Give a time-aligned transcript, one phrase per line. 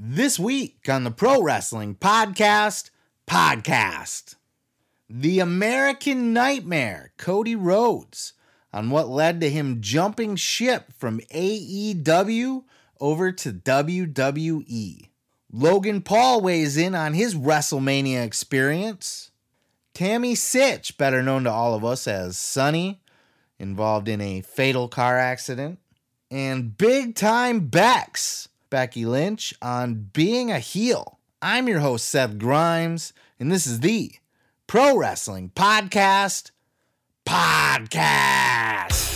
[0.00, 2.90] This week on the Pro Wrestling Podcast,
[3.26, 4.36] podcast.
[5.10, 8.34] The American Nightmare, Cody Rhodes,
[8.72, 12.62] on what led to him jumping ship from AEW
[13.00, 15.08] over to WWE.
[15.52, 19.32] Logan Paul weighs in on his WrestleMania experience.
[19.94, 23.02] Tammy Sytch, better known to all of us as Sunny,
[23.58, 25.80] involved in a fatal car accident.
[26.30, 31.18] And Big Time Bex, Becky Lynch, on being a heel.
[31.40, 34.12] I'm your host, Seth Grimes, and this is the
[34.66, 36.50] Pro Wrestling Podcast.
[37.26, 39.07] Podcast.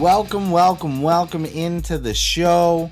[0.00, 2.90] Welcome, welcome, welcome into the show.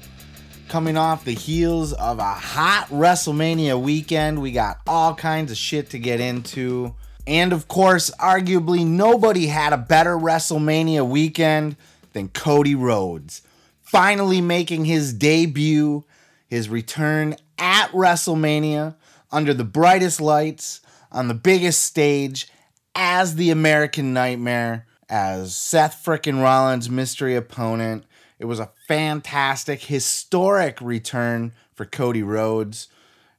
[0.68, 5.88] Coming off the heels of a hot WrestleMania weekend, we got all kinds of shit
[5.90, 6.94] to get into.
[7.26, 11.76] And of course, arguably, nobody had a better WrestleMania weekend
[12.12, 13.40] than Cody Rhodes.
[13.80, 16.04] Finally making his debut,
[16.46, 18.96] his return at WrestleMania
[19.32, 22.48] under the brightest lights on the biggest stage
[22.94, 28.04] as the American Nightmare as Seth frickin' Rollins' mystery opponent.
[28.38, 32.88] It was a fantastic, historic return for Cody Rhodes.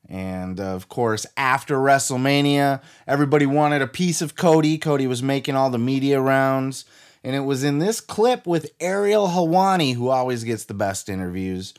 [0.08, 4.78] And uh, of course, after WrestleMania, everybody wanted a piece of Cody.
[4.78, 6.86] Cody was making all the media rounds.
[7.24, 11.74] And it was in this clip with Ariel Helwani, who always gets the best interviews,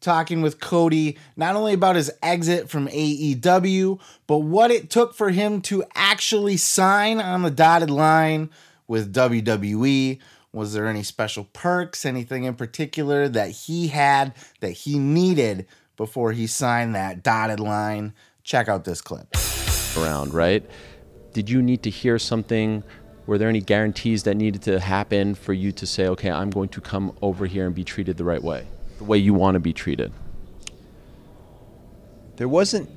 [0.00, 5.30] talking with Cody not only about his exit from AEW, but what it took for
[5.30, 8.50] him to actually sign on the dotted line
[8.92, 10.18] with WWE?
[10.52, 16.32] Was there any special perks, anything in particular that he had that he needed before
[16.32, 18.12] he signed that dotted line?
[18.42, 19.34] Check out this clip.
[19.96, 20.62] Around, right?
[21.32, 22.84] Did you need to hear something?
[23.24, 26.68] Were there any guarantees that needed to happen for you to say, okay, I'm going
[26.68, 28.66] to come over here and be treated the right way,
[28.98, 30.12] the way you want to be treated?
[32.36, 32.90] There wasn't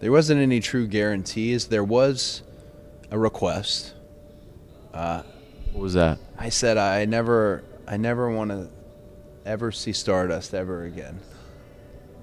[0.00, 1.68] there wasn't any true guarantees.
[1.68, 2.42] There was
[3.10, 3.94] a request
[4.96, 5.22] uh,
[5.72, 6.18] what was that?
[6.38, 8.68] I said I never, I never want to
[9.44, 11.20] ever see Stardust ever again,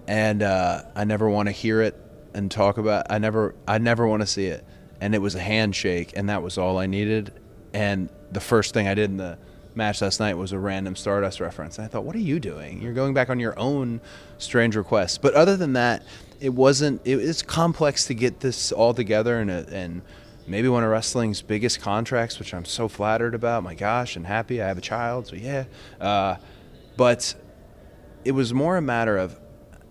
[0.08, 1.96] and uh, I never want to hear it
[2.34, 3.08] and talk about.
[3.10, 4.66] I never, I never want to see it.
[5.00, 7.34] And it was a handshake, and that was all I needed.
[7.74, 9.38] And the first thing I did in the
[9.76, 11.78] match last night was a random Stardust reference.
[11.78, 12.82] And I thought, what are you doing?
[12.82, 14.02] You're going back on your own
[14.38, 15.22] strange request.
[15.22, 16.04] But other than that,
[16.40, 17.02] it wasn't.
[17.06, 20.02] It, it's complex to get this all together and and
[20.48, 23.64] maybe one of wrestling's biggest contracts, which I'm so flattered about.
[23.64, 24.62] My gosh, and happy.
[24.62, 25.66] I have a child, so yeah.
[26.00, 26.36] Uh,
[26.98, 27.36] but
[28.26, 29.40] it was more a matter of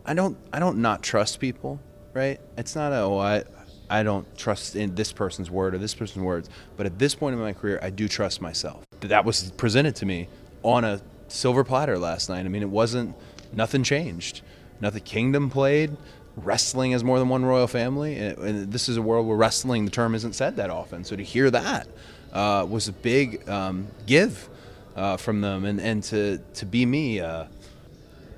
[0.04, 1.80] I don't I don't not trust people,
[2.12, 2.40] right?
[2.56, 3.44] It's not a oh I
[3.88, 6.48] I don't trust in this person's word or this person's words.
[6.76, 8.84] But at this point in my career, I do trust myself.
[9.00, 10.28] That was presented to me
[10.62, 12.44] on a silver platter last night.
[12.44, 13.14] I mean, it wasn't
[13.52, 14.42] nothing changed.
[14.80, 15.96] Nothing Kingdom played
[16.36, 19.84] wrestling has more than one royal family, and, and, this is a world where wrestling,
[19.84, 21.04] the term isn't said that often.
[21.04, 21.86] So to hear that
[22.32, 24.48] uh, was a big um, give
[24.96, 27.46] uh, from them, and and to to be me, uh,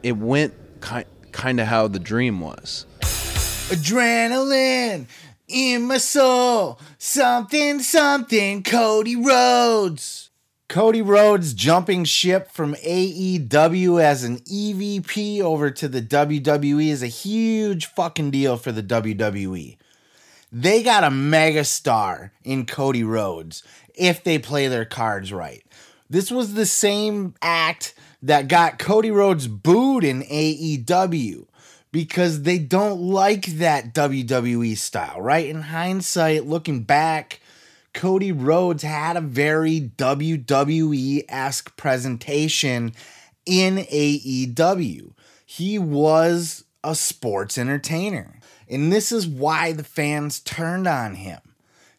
[0.02, 2.86] it went kind kind of how the dream was.
[3.70, 5.06] Adrenaline
[5.48, 8.62] in my soul, something something.
[8.62, 10.30] Cody Rhodes.
[10.68, 17.08] Cody Rhodes jumping ship from AEW as an EVP over to the WWE is a
[17.08, 19.76] huge fucking deal for the WWE.
[20.50, 23.62] They got a mega star in Cody Rhodes
[23.94, 25.64] if they play their cards right.
[26.08, 31.46] This was the same act that got Cody Rhodes booed in AEW
[31.92, 35.46] because they don't like that WWE style, right?
[35.46, 37.40] In hindsight, looking back,
[37.94, 42.92] Cody Rhodes had a very WWE esque presentation
[43.46, 45.12] in AEW.
[45.46, 48.38] He was a sports entertainer.
[48.68, 51.40] And this is why the fans turned on him.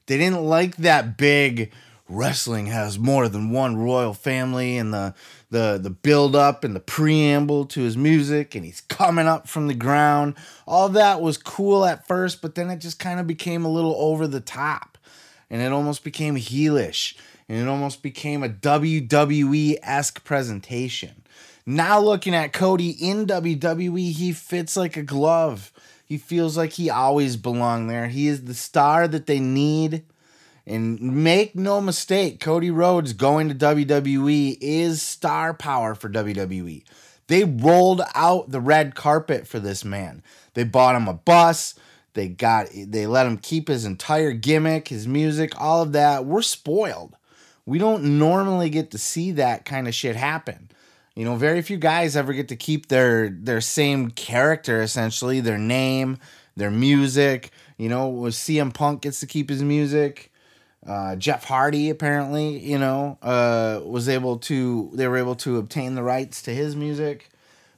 [0.07, 1.71] They didn't like that big
[2.07, 5.15] wrestling has more than one royal family and the
[5.49, 9.67] the the build up and the preamble to his music and he's coming up from
[9.67, 10.35] the ground.
[10.67, 13.95] All that was cool at first, but then it just kind of became a little
[13.97, 14.94] over the top
[15.49, 17.15] and it almost became heelish
[17.47, 21.23] and it almost became a WWE esque presentation.
[21.65, 25.71] Now looking at Cody in WWE, he fits like a glove.
[26.05, 28.07] He feels like he always belonged there.
[28.07, 30.03] He is the star that they need.
[30.67, 36.83] And make no mistake, Cody Rhodes going to WWE is star power for WWE.
[37.27, 40.23] They rolled out the red carpet for this man.
[40.53, 41.75] They bought him a bus.
[42.15, 46.25] They got they let him keep his entire gimmick, his music, all of that.
[46.25, 47.15] We're spoiled.
[47.65, 50.71] We don't normally get to see that kind of shit happen.
[51.13, 55.57] You know, very few guys ever get to keep their their same character essentially, their
[55.57, 56.17] name,
[56.55, 57.51] their music.
[57.77, 60.31] You know, CM Punk gets to keep his music.
[60.87, 65.95] Uh, Jeff Hardy apparently, you know, uh, was able to they were able to obtain
[65.95, 67.29] the rights to his music.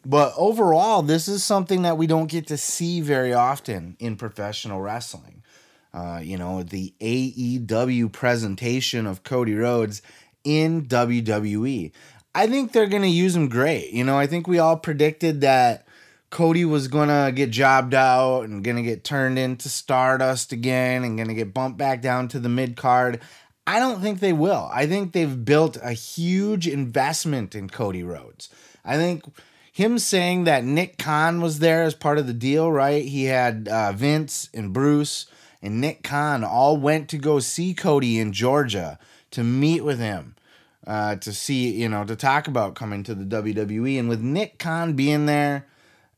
[0.08, 4.80] But overall, this is something that we don't get to see very often in professional
[4.80, 5.44] wrestling.
[5.94, 10.02] Uh, you know, the AEW presentation of Cody Rhodes
[10.46, 11.92] in WWE.
[12.34, 13.92] I think they're going to use him great.
[13.92, 15.86] You know, I think we all predicted that
[16.30, 21.04] Cody was going to get jobbed out and going to get turned into Stardust again
[21.04, 23.20] and going to get bumped back down to the mid card.
[23.66, 24.70] I don't think they will.
[24.72, 28.48] I think they've built a huge investment in Cody Rhodes.
[28.86, 29.26] I think
[29.78, 33.06] him saying that Nick Khan was there as part of the deal, right?
[33.06, 35.28] He had uh, Vince and Bruce
[35.62, 38.98] and Nick Khan all went to go see Cody in Georgia
[39.30, 40.34] to meet with him.
[40.88, 44.00] Uh, to see, you know, to talk about coming to the WWE.
[44.00, 45.68] And with Nick Khan being there,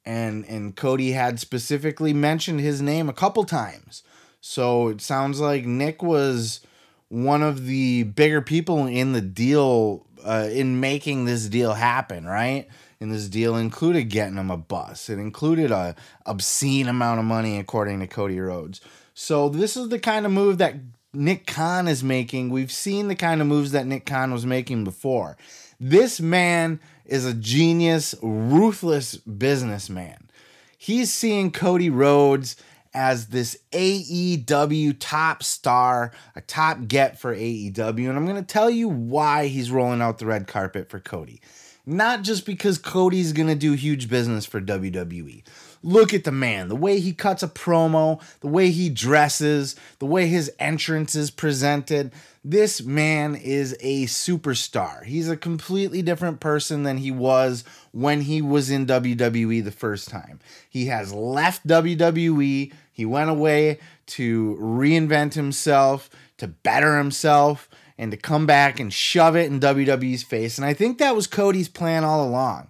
[0.06, 4.04] and and Cody had specifically mentioned his name a couple times.
[4.40, 6.62] So it sounds like Nick was
[7.10, 12.70] one of the bigger people in the deal uh, in making this deal happen, right?
[13.02, 15.10] And this deal included getting him a bus.
[15.10, 18.82] It included a obscene amount of money, according to Cody Rhodes.
[19.14, 20.76] So this is the kind of move that
[21.14, 22.50] Nick Khan is making.
[22.50, 25.38] We've seen the kind of moves that Nick Khan was making before.
[25.80, 30.30] This man is a genius, ruthless businessman.
[30.78, 32.58] He's seeing Cody Rhodes
[32.94, 38.10] as this AEW top star, a top get for AEW.
[38.10, 41.42] And I'm going to tell you why he's rolling out the red carpet for Cody.
[41.90, 45.42] Not just because Cody's going to do huge business for WWE.
[45.82, 50.06] Look at the man, the way he cuts a promo, the way he dresses, the
[50.06, 52.12] way his entrance is presented.
[52.46, 55.04] This man is a superstar.
[55.04, 60.10] He's a completely different person than he was when he was in WWE the first
[60.10, 60.40] time.
[60.70, 67.69] He has left WWE, he went away to reinvent himself, to better himself,
[68.00, 70.58] and to come back and shove it in WWE's face.
[70.58, 72.70] And I think that was Cody's plan all along.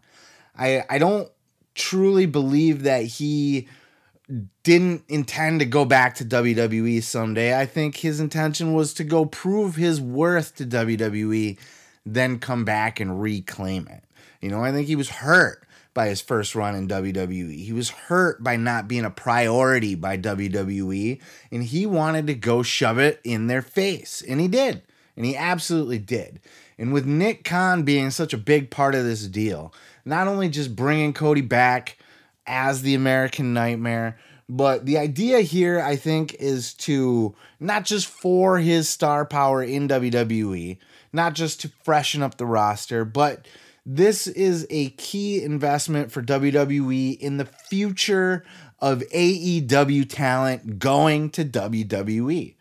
[0.57, 1.29] I, I don't
[1.75, 3.67] truly believe that he
[4.63, 7.57] didn't intend to go back to WWE someday.
[7.57, 11.59] I think his intention was to go prove his worth to WWE,
[12.07, 14.03] then come back and reclaim it.
[14.41, 17.65] You know, I think he was hurt by his first run in WWE.
[17.65, 21.21] He was hurt by not being a priority by WWE,
[21.51, 24.23] and he wanted to go shove it in their face.
[24.27, 24.81] And he did.
[25.19, 26.39] And he absolutely did.
[26.77, 29.74] And with Nick Khan being such a big part of this deal,
[30.06, 31.98] not only just bringing Cody back
[32.48, 34.18] as the American Nightmare,
[34.48, 39.89] but the idea here, I think, is to not just for his star power in
[39.89, 40.77] WWE,
[41.12, 43.45] not just to freshen up the roster, but
[43.86, 48.45] this is a key investment for WWE in the future
[48.80, 52.56] of AEW talent going to WWE.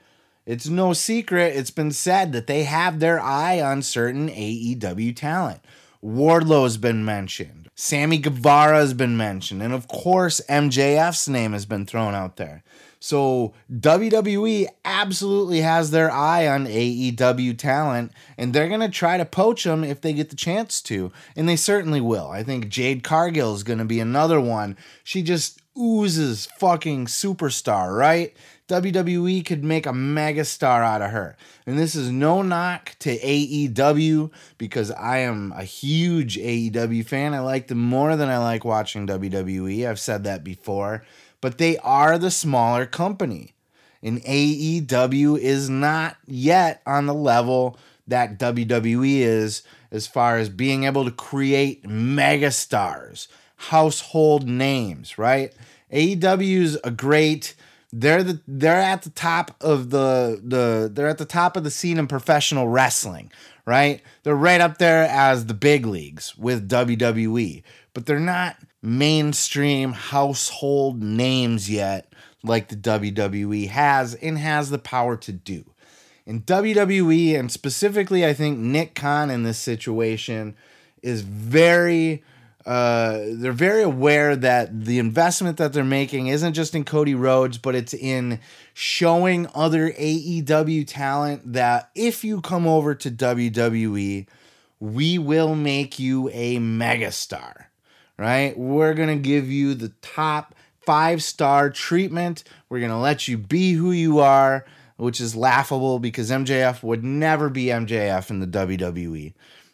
[0.49, 5.61] It's no secret, it's been said that they have their eye on certain AEW talent.
[6.03, 7.69] Wardlow has been mentioned.
[7.75, 9.63] Sammy Guevara has been mentioned.
[9.63, 12.65] And of course, MJF's name has been thrown out there.
[12.99, 19.27] So WWE absolutely has their eye on AEW talent, and they're going to try to
[19.27, 21.13] poach them if they get the chance to.
[21.37, 22.31] And they certainly will.
[22.31, 24.79] I think Jade Cargill is going to be another one.
[25.05, 28.35] She just oozes fucking superstar, right?
[28.69, 31.37] WWE could make a megastar out of her.
[31.67, 37.33] And this is no knock to AEW because I am a huge AEW fan.
[37.33, 39.89] I like them more than I like watching WWE.
[39.89, 41.03] I've said that before.
[41.41, 43.55] But they are the smaller company.
[44.03, 50.85] And AEW is not yet on the level that WWE is as far as being
[50.85, 55.55] able to create megastars, household names, right?
[55.91, 57.55] AEW's a great
[57.93, 61.71] they're the they're at the top of the the they're at the top of the
[61.71, 63.33] scene in professional wrestling,
[63.65, 64.03] right?
[64.23, 67.63] They're right up there as the big leagues with WWE,
[67.95, 72.13] but they're not mainstream household names yet
[72.45, 75.65] like the WWE has and has the power to do.
[76.27, 80.55] In WWE and specifically I think Nick Khan in this situation
[81.03, 82.23] is very
[82.69, 87.57] uh, they're very aware that the investment that they're making isn't just in Cody Rhodes,
[87.57, 88.41] but it's in
[88.75, 94.27] showing other AEW talent that if you come over to WWE,
[94.81, 97.65] we will make you a megastar.
[98.19, 98.59] right?
[98.59, 102.45] We're going to give you the top five star treatment.
[102.69, 104.67] We're going to let you be who you are,
[104.99, 109.33] which is laughable because MJF would never be MJF in the WWE.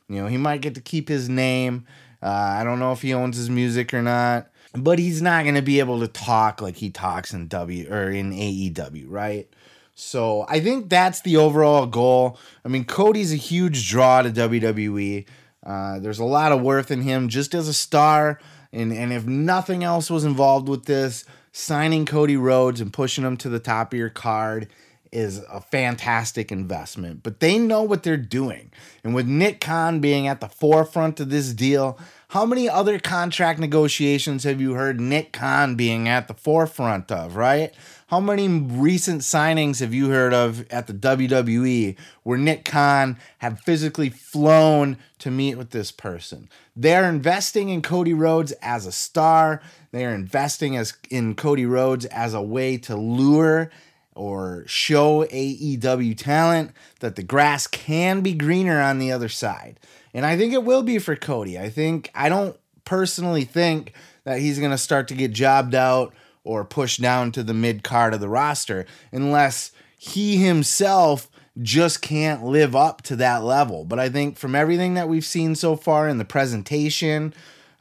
[0.09, 1.87] You know, he might get to keep his name.
[2.25, 5.57] Uh, I don't know if he owns his music or not, but he's not going
[5.57, 9.47] to be able to talk like he talks in W or in AEW, right?
[9.95, 12.39] So I think that's the overall goal.
[12.65, 15.27] I mean, Cody's a huge draw to WWE.
[15.65, 18.41] Uh, there's a lot of worth in him just as a star.
[18.73, 23.37] And, and if nothing else was involved with this, signing Cody Rhodes and pushing him
[23.37, 24.69] to the top of your card
[25.15, 27.23] is a fantastic investment.
[27.23, 28.73] But they know what they're doing.
[29.05, 33.61] And with Nick Khan being at the forefront of this deal, how many other contract
[33.61, 37.73] negotiations have you heard Nick Khan being at the forefront of, right?
[38.09, 43.61] How many recent signings have you heard of at the WWE where Nick Khan had
[43.61, 46.49] physically flown to meet with this person?
[46.75, 49.63] They're investing in Cody Rhodes as a star.
[49.93, 53.71] They are investing as in Cody Rhodes as a way to lure
[54.15, 59.81] or show AEW talent that the grass can be greener on the other side.
[60.13, 61.59] And I think it will be for Cody.
[61.59, 63.93] I think I don't personally think
[64.25, 67.83] that he's going to start to get jobbed out or pushed down to the mid
[67.83, 71.31] card of the roster unless he himself
[71.63, 73.85] just can't live up to that level.
[73.85, 77.33] But I think from everything that we've seen so far in the presentation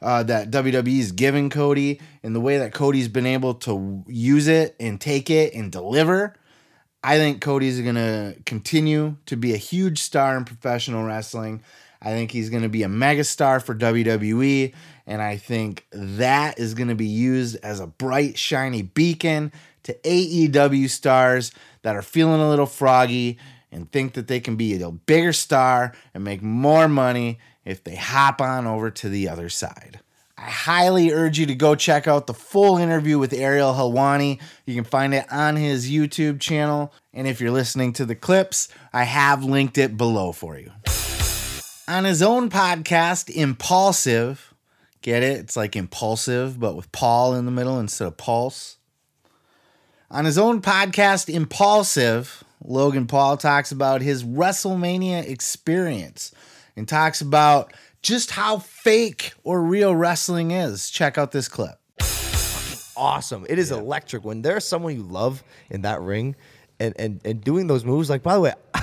[0.04, 4.48] uh, that WWE is giving Cody and the way that Cody's been able to use
[4.48, 6.34] it and take it and deliver,
[7.02, 11.62] I think Cody's going to continue to be a huge star in professional wrestling.
[12.02, 14.74] I think he's going to be a megastar for WWE.
[15.06, 19.52] And I think that is going to be used as a bright, shiny beacon
[19.84, 23.38] to AEW stars that are feeling a little froggy
[23.72, 27.96] and think that they can be a bigger star and make more money if they
[27.96, 30.00] hop on over to the other side.
[30.36, 34.40] I highly urge you to go check out the full interview with Ariel Helwani.
[34.66, 36.92] You can find it on his YouTube channel.
[37.12, 40.72] And if you're listening to the clips, I have linked it below for you.
[41.86, 44.54] On his own podcast, Impulsive,
[45.04, 45.38] Get it?
[45.38, 48.78] It's like impulsive, but with Paul in the middle instead of pulse.
[50.10, 56.32] On his own podcast, Impulsive, Logan Paul talks about his WrestleMania experience
[56.76, 60.90] and talks about just how fake or real wrestling is.
[60.90, 61.78] Check out this clip.
[62.96, 63.44] Awesome.
[63.48, 66.36] It is electric when there's someone you love in that ring
[66.78, 68.08] and, and, and doing those moves.
[68.08, 68.52] Like, by the way,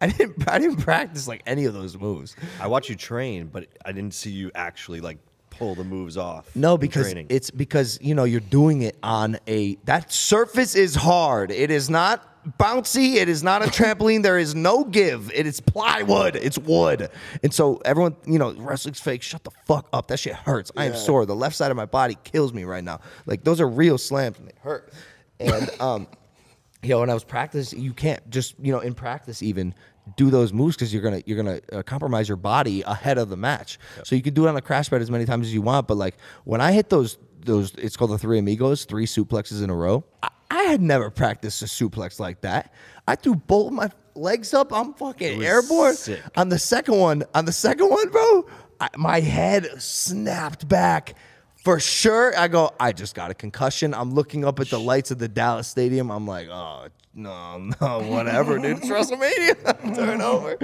[0.00, 2.36] I didn't I didn't practice like any of those moves.
[2.60, 5.18] I watched you train, but I didn't see you actually like
[5.58, 6.54] pull the moves off.
[6.54, 11.50] No, because it's because you know you're doing it on a that surface is hard.
[11.50, 13.14] It is not bouncy.
[13.14, 14.22] It is not a trampoline.
[14.22, 15.30] There is no give.
[15.32, 16.36] It is plywood.
[16.36, 17.10] It's wood.
[17.42, 19.22] And so everyone, you know, wrestling's fake.
[19.22, 20.08] Shut the fuck up.
[20.08, 20.70] That shit hurts.
[20.76, 21.26] I am sore.
[21.26, 23.00] The left side of my body kills me right now.
[23.26, 24.92] Like those are real slams and they hurt.
[25.40, 26.06] And um,
[26.82, 29.74] you know, when I was practicing, you can't just you know in practice even
[30.16, 33.36] do those moves because you're gonna you're gonna uh, compromise your body ahead of the
[33.36, 33.78] match.
[34.04, 35.88] So you can do it on the crash pad as many times as you want.
[35.88, 39.70] But like when I hit those those, it's called the three amigos, three suplexes in
[39.70, 40.04] a row.
[40.22, 42.72] I, I had never practiced a suplex like that.
[43.06, 44.72] I threw both my legs up.
[44.72, 45.94] I'm fucking airborne.
[45.94, 46.22] sick.
[46.36, 48.46] On the second one, on the second one, bro,
[48.80, 51.14] I, my head snapped back.
[51.56, 52.72] For sure, I go.
[52.78, 53.94] I just got a concussion.
[53.94, 56.10] I'm looking up at the lights of the Dallas Stadium.
[56.10, 58.78] I'm like, oh no, no, whatever, dude.
[58.78, 59.94] It's WrestleMania.
[59.94, 60.56] Turn over.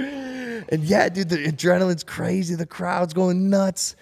[0.69, 2.55] And yeah, dude, the adrenaline's crazy.
[2.55, 3.95] The crowd's going nuts.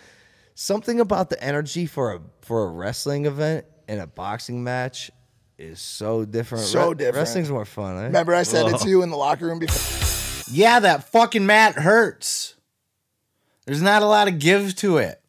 [0.55, 5.09] Something about the energy for a for a wrestling event and a boxing match
[5.57, 6.65] is so different.
[6.65, 7.17] So different.
[7.17, 7.97] Wrestling's more fun.
[7.97, 8.03] Eh?
[8.03, 10.53] Remember, I said it to you in the locker room before.
[10.53, 12.55] Yeah, that fucking mat hurts.
[13.65, 15.21] There's not a lot of give to it,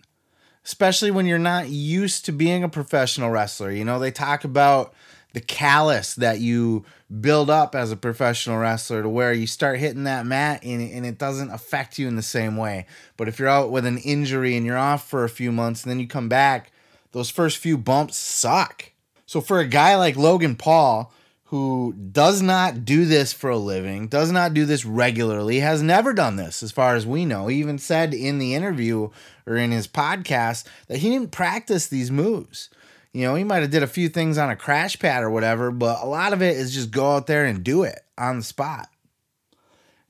[0.65, 3.71] especially when you're not used to being a professional wrestler.
[3.71, 4.95] You know, they talk about
[5.35, 6.85] the callus that you
[7.21, 11.05] build up as a professional wrestler to where you start hitting that mat and, and
[11.05, 12.87] it doesn't affect you in the same way.
[13.17, 15.91] But if you're out with an injury and you're off for a few months and
[15.91, 16.71] then you come back,
[17.13, 18.93] those first few bumps suck.
[19.27, 21.13] So for a guy like Logan Paul,
[21.51, 26.13] who does not do this for a living, does not do this regularly, has never
[26.13, 27.49] done this as far as we know.
[27.49, 29.11] He even said in the interview
[29.49, 32.71] or in his podcast that he didn't practice these moves.
[33.13, 35.71] You know, he might have did a few things on a crash pad or whatever,
[35.71, 38.45] but a lot of it is just go out there and do it on the
[38.45, 38.89] spot.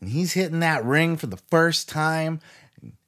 [0.00, 2.40] And he's hitting that ring for the first time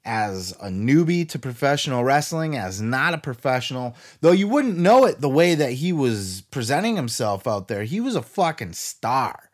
[0.05, 5.21] as a newbie to professional wrestling, as not a professional, though you wouldn't know it
[5.21, 7.85] the way that he was presenting himself out there.
[7.85, 9.51] He was a fucking star,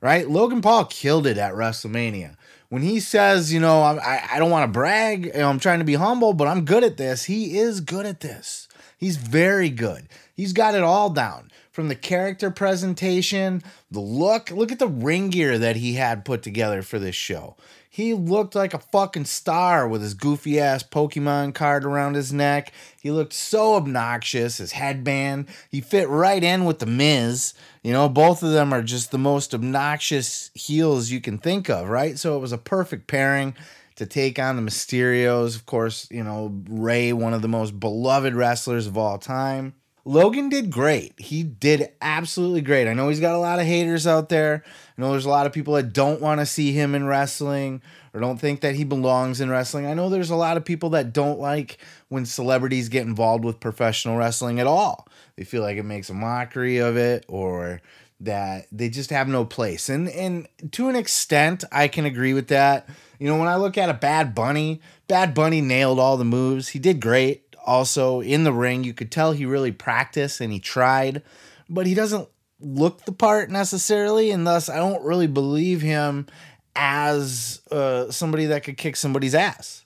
[0.00, 0.28] right?
[0.28, 2.36] Logan Paul killed it at WrestleMania.
[2.68, 5.80] when he says, you know, I, I don't want to brag, you know, I'm trying
[5.80, 7.24] to be humble, but I'm good at this.
[7.24, 8.68] He is good at this.
[9.00, 10.08] He's very good.
[10.34, 14.50] He's got it all down from the character presentation, the look.
[14.50, 17.56] Look at the ring gear that he had put together for this show.
[17.88, 22.74] He looked like a fucking star with his goofy ass Pokemon card around his neck.
[23.00, 24.58] He looked so obnoxious.
[24.58, 27.54] His headband, he fit right in with the Miz.
[27.82, 31.88] You know, both of them are just the most obnoxious heels you can think of,
[31.88, 32.18] right?
[32.18, 33.56] So it was a perfect pairing
[34.00, 35.54] to take on the Mysterios.
[35.54, 39.74] Of course, you know, Rey, one of the most beloved wrestlers of all time.
[40.06, 41.20] Logan did great.
[41.20, 42.88] He did absolutely great.
[42.88, 44.64] I know he's got a lot of haters out there.
[44.66, 47.82] I know there's a lot of people that don't want to see him in wrestling
[48.14, 49.86] or don't think that he belongs in wrestling.
[49.86, 51.76] I know there's a lot of people that don't like
[52.08, 55.06] when celebrities get involved with professional wrestling at all.
[55.36, 57.82] They feel like it makes a mockery of it or
[58.20, 59.90] that they just have no place.
[59.90, 62.88] And and to an extent, I can agree with that.
[63.20, 66.68] You know, when I look at a Bad Bunny, Bad Bunny nailed all the moves.
[66.68, 68.82] He did great also in the ring.
[68.82, 71.22] You could tell he really practiced and he tried,
[71.68, 72.28] but he doesn't
[72.60, 76.26] look the part necessarily, and thus I don't really believe him
[76.74, 79.84] as uh, somebody that could kick somebody's ass.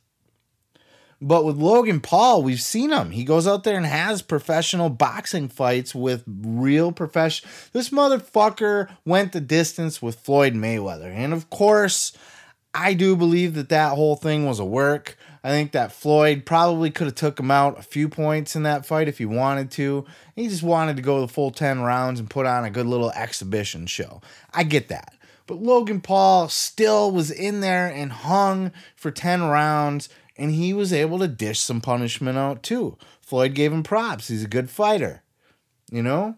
[1.21, 3.11] But with Logan Paul, we've seen him.
[3.11, 7.51] He goes out there and has professional boxing fights with real professional.
[7.73, 11.13] This motherfucker went the distance with Floyd Mayweather.
[11.13, 12.13] And of course,
[12.75, 15.17] I do believe that that whole thing was a work.
[15.45, 18.85] I think that Floyd probably could have took him out a few points in that
[18.85, 20.05] fight if he wanted to.
[20.35, 23.13] He just wanted to go the full 10 rounds and put on a good little
[23.13, 24.21] exhibition show.
[24.53, 25.15] I get that.
[25.47, 30.93] But Logan Paul still was in there and hung for 10 rounds and he was
[30.93, 32.97] able to dish some punishment out too.
[33.21, 34.29] Floyd gave him props.
[34.29, 35.23] He's a good fighter.
[35.93, 36.37] You know?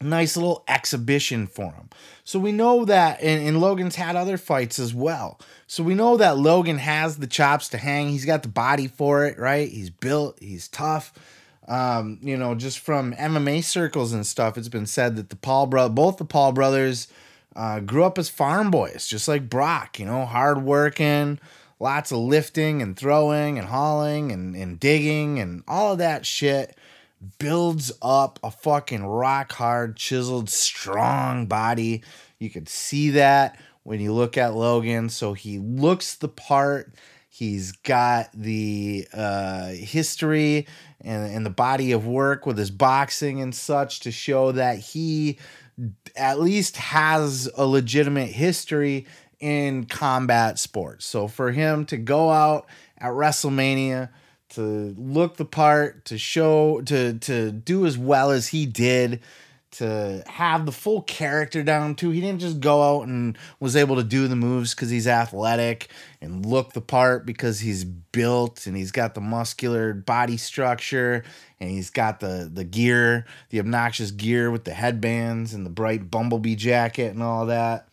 [0.00, 1.90] Nice little exhibition for him.
[2.24, 5.38] So we know that, and, and, Logan's had other fights as well.
[5.66, 8.08] So we know that Logan has the chops to hang.
[8.08, 9.68] He's got the body for it, right?
[9.68, 11.12] He's built, he's tough.
[11.68, 15.66] Um, you know, just from MMA circles and stuff, it's been said that the Paul
[15.66, 17.08] bro, both the Paul brothers,
[17.54, 19.98] uh, grew up as farm boys, just like Brock.
[19.98, 21.38] You know, hard working,
[21.78, 26.76] lots of lifting and throwing and hauling and, and digging and all of that shit
[27.38, 32.02] builds up a fucking rock hard, chiseled, strong body.
[32.38, 35.08] You could see that when you look at Logan.
[35.08, 36.94] So he looks the part.
[37.28, 40.66] He's got the uh, history
[41.00, 45.38] and, and the body of work with his boxing and such to show that he
[46.16, 49.06] at least has a legitimate history
[49.38, 51.06] in combat sports.
[51.06, 52.66] So for him to go out
[52.98, 54.10] at WrestleMania,
[54.50, 59.20] to look the part, to show, to to do as well as he did,
[59.72, 62.10] to have the full character down too.
[62.10, 65.88] He didn't just go out and was able to do the moves because he's athletic
[66.20, 71.22] and look the part because he's built and he's got the muscular body structure
[71.60, 76.10] and he's got the the gear, the obnoxious gear with the headbands and the bright
[76.10, 77.89] bumblebee jacket and all that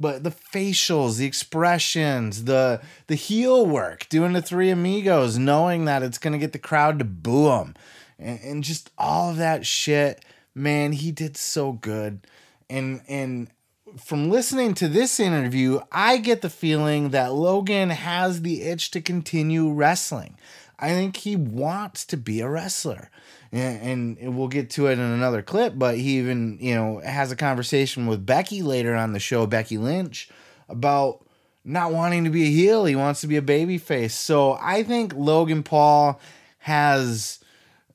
[0.00, 6.02] but the facials, the expressions, the the heel work, doing the three amigos, knowing that
[6.02, 7.74] it's gonna get the crowd to boo him,
[8.18, 10.24] and, and just all of that shit.
[10.54, 12.26] Man, he did so good,
[12.68, 13.48] and and
[13.96, 19.00] from listening to this interview, I get the feeling that Logan has the itch to
[19.00, 20.36] continue wrestling.
[20.78, 23.10] I think he wants to be a wrestler
[23.52, 25.74] and, we'll get to it in another clip.
[25.76, 29.78] But he even you know has a conversation with Becky later on the show, Becky
[29.78, 30.28] Lynch,
[30.68, 31.24] about
[31.64, 32.84] not wanting to be a heel.
[32.84, 34.14] He wants to be a baby face.
[34.14, 36.20] So I think Logan Paul
[36.58, 37.40] has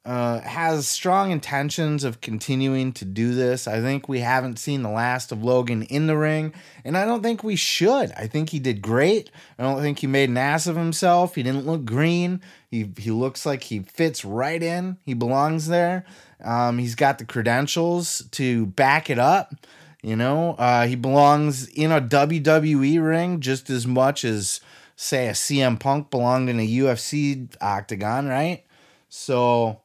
[0.05, 3.67] uh, has strong intentions of continuing to do this.
[3.67, 7.23] I think we haven't seen the last of Logan in the ring, and I don't
[7.23, 8.11] think we should.
[8.11, 9.31] I think he did great.
[9.57, 11.35] I don't think he made an ass of himself.
[11.35, 12.41] He didn't look green.
[12.69, 14.97] He he looks like he fits right in.
[15.05, 16.05] He belongs there.
[16.43, 19.55] Um, he's got the credentials to back it up.
[20.01, 24.59] You know, uh, he belongs in a WWE ring just as much as
[24.97, 28.65] say a CM Punk belonged in a UFC octagon, right?
[29.07, 29.79] So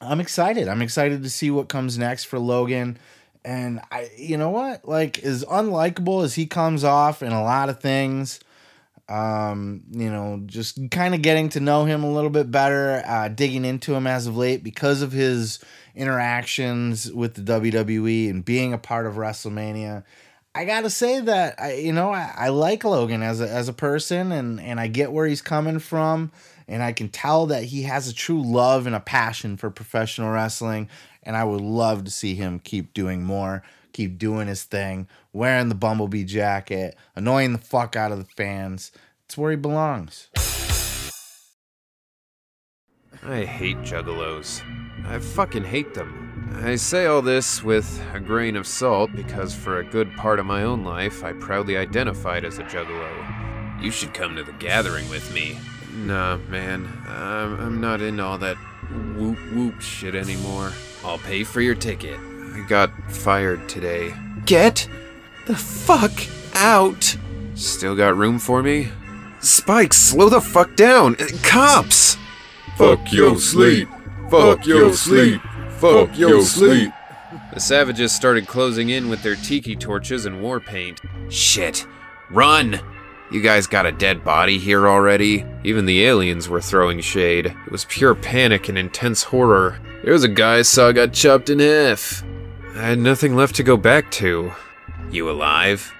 [0.00, 0.68] I'm excited.
[0.68, 2.98] I'm excited to see what comes next for Logan.
[3.44, 4.86] And I, you know what?
[4.88, 8.40] Like, as unlikable as he comes off in a lot of things,
[9.08, 13.28] um, you know, just kind of getting to know him a little bit better, uh,
[13.28, 15.58] digging into him as of late because of his
[15.94, 20.04] interactions with the WWE and being a part of WrestleMania.
[20.54, 23.72] I gotta say that I, you know, I, I like Logan as a as a
[23.72, 26.30] person, and and I get where he's coming from
[26.68, 30.30] and I can tell that he has a true love and a passion for professional
[30.30, 30.88] wrestling,
[31.22, 33.62] and I would love to see him keep doing more.
[33.94, 38.92] keep doing his thing, wearing the Bumblebee jacket, annoying the fuck out of the fans.
[39.24, 40.28] It's where he belongs.
[43.22, 44.60] I hate juggalos.
[45.06, 46.20] I fucking hate them.
[46.62, 50.46] I say all this with a grain of salt because for a good part of
[50.46, 53.82] my own life, I proudly identified as a juggalo.
[53.82, 55.56] You should come to the gathering with me.
[55.94, 58.56] Nah, man, I'm, I'm not in all that
[59.16, 60.72] whoop whoop shit anymore.
[61.04, 62.18] I'll pay for your ticket.
[62.18, 64.12] I got fired today.
[64.44, 64.88] Get
[65.46, 66.12] the fuck
[66.54, 67.16] out!
[67.54, 68.88] Still got room for me?
[69.40, 71.16] Spike, slow the fuck down!
[71.20, 72.16] Uh, Cops!
[72.76, 73.88] Fuck your sleep.
[74.30, 75.40] Fuck your sleep.
[75.78, 76.92] Fuck your sleep.
[77.52, 81.00] The savages started closing in with their tiki torches and war paint.
[81.28, 81.86] Shit.
[82.30, 82.80] Run!
[83.30, 85.46] You guys got a dead body here already?
[85.64, 87.46] Even the aliens were throwing shade.
[87.46, 89.80] It was pure panic and intense horror.
[90.02, 92.22] There was a guy I saw got chopped in half.
[92.74, 94.52] I had nothing left to go back to.
[95.10, 95.92] You alive?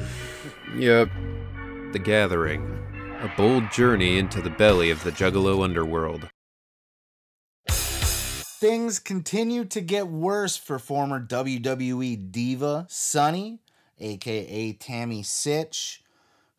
[0.76, 1.10] yep.
[1.92, 2.70] The Gathering.
[3.20, 6.28] A bold journey into the belly of the Juggalo underworld.
[7.68, 13.60] Things continue to get worse for former WWE diva Sunny,
[14.00, 15.98] aka Tammy Sytch,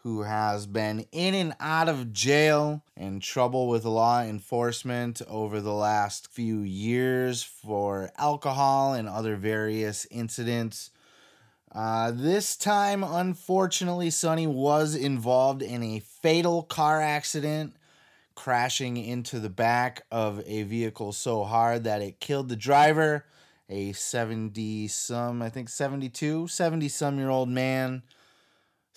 [0.05, 5.73] who has been in and out of jail and trouble with law enforcement over the
[5.73, 10.91] last few years for alcohol and other various incidents.
[11.71, 17.75] Uh, this time, unfortunately, Sunny was involved in a fatal car accident,
[18.35, 23.25] crashing into the back of a vehicle so hard that it killed the driver,
[23.69, 28.03] a 70 some, I think 72, 70 some year old man.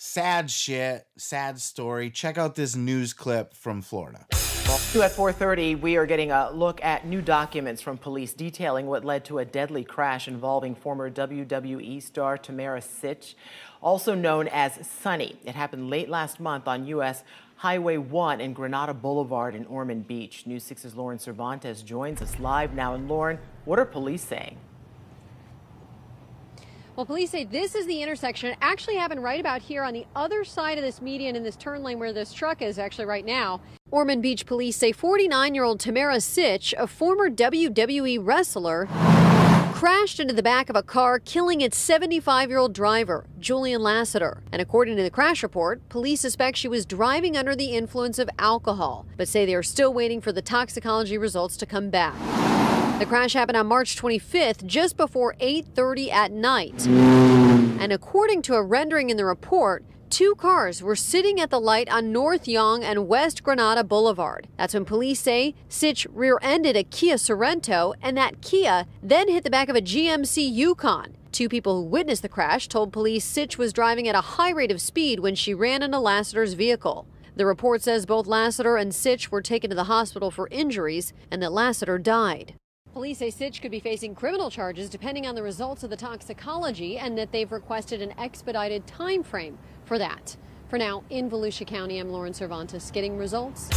[0.01, 2.09] Sad shit, sad story.
[2.09, 4.27] Check out this news clip from Florida.
[4.31, 9.25] At 4:30, we are getting a look at new documents from police detailing what led
[9.25, 13.35] to a deadly crash involving former WWE star Tamara Sytch,
[13.81, 15.37] also known as Sunny.
[15.43, 17.25] It happened late last month on U.S.
[17.57, 20.47] Highway 1 and Granada Boulevard in Ormond Beach.
[20.47, 22.93] News 6's Lauren Cervantes joins us live now.
[22.93, 24.55] And Lauren, what are police saying?
[26.99, 28.51] Well, police say this is the intersection.
[28.51, 31.55] It actually happened right about here on the other side of this median in this
[31.55, 33.61] turn lane where this truck is actually right now.
[33.89, 38.85] Ormond Beach police say 49 year old Tamara Sytch, a former WWE wrestler,
[39.73, 44.43] crashed into the back of a car, killing its 75 year old driver, Julian Lassiter.
[44.51, 48.29] And according to the crash report, police suspect she was driving under the influence of
[48.37, 52.68] alcohol, but say they are still waiting for the toxicology results to come back.
[52.99, 56.85] The crash happened on March 25th, just before 8:30 at night.
[56.85, 61.89] And according to a rendering in the report, two cars were sitting at the light
[61.89, 64.49] on North Yonge and West Granada Boulevard.
[64.57, 69.49] That's when police say Sytch rear-ended a Kia Sorento, and that Kia then hit the
[69.49, 71.15] back of a GMC Yukon.
[71.31, 74.71] Two people who witnessed the crash told police Sytch was driving at a high rate
[74.71, 77.07] of speed when she ran into Lassiter's vehicle.
[77.37, 81.41] The report says both Lassiter and Sytch were taken to the hospital for injuries and
[81.41, 82.55] that Lassiter died.
[82.93, 86.97] Police say Sytch could be facing criminal charges depending on the results of the toxicology
[86.97, 90.35] and that they've requested an expedited time frame for that.
[90.69, 93.69] For now, in Volusia County, I'm Lauren Cervantes getting results.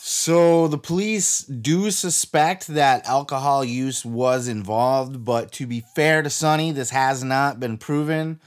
[0.00, 6.30] So the police do suspect that alcohol use was involved, but to be fair to
[6.30, 8.40] Sunny, this has not been proven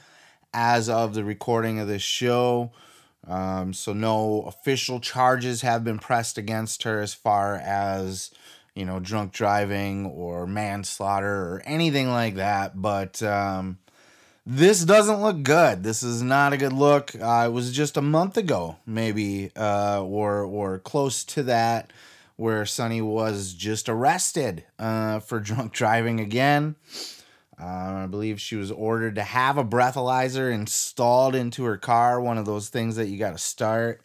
[0.54, 2.71] as of the recording of this show.
[3.26, 8.32] Um, so no official charges have been pressed against her as far as
[8.78, 12.80] you know drunk driving or manslaughter or anything like that.
[12.80, 13.80] But um,
[14.46, 15.82] this doesn't look good.
[15.84, 17.16] This is not a good look.
[17.16, 21.92] Uh, it was just a month ago, maybe, uh, or or close to that,
[22.36, 26.76] where Sunny was just arrested uh, for drunk driving again.
[27.60, 32.38] Uh, I believe she was ordered to have a breathalyzer installed into her car, one
[32.38, 34.02] of those things that you got to start.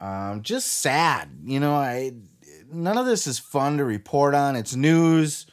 [0.00, 1.74] Um, just sad, you know.
[1.74, 2.12] I
[2.72, 4.56] none of this is fun to report on.
[4.56, 5.46] It's news.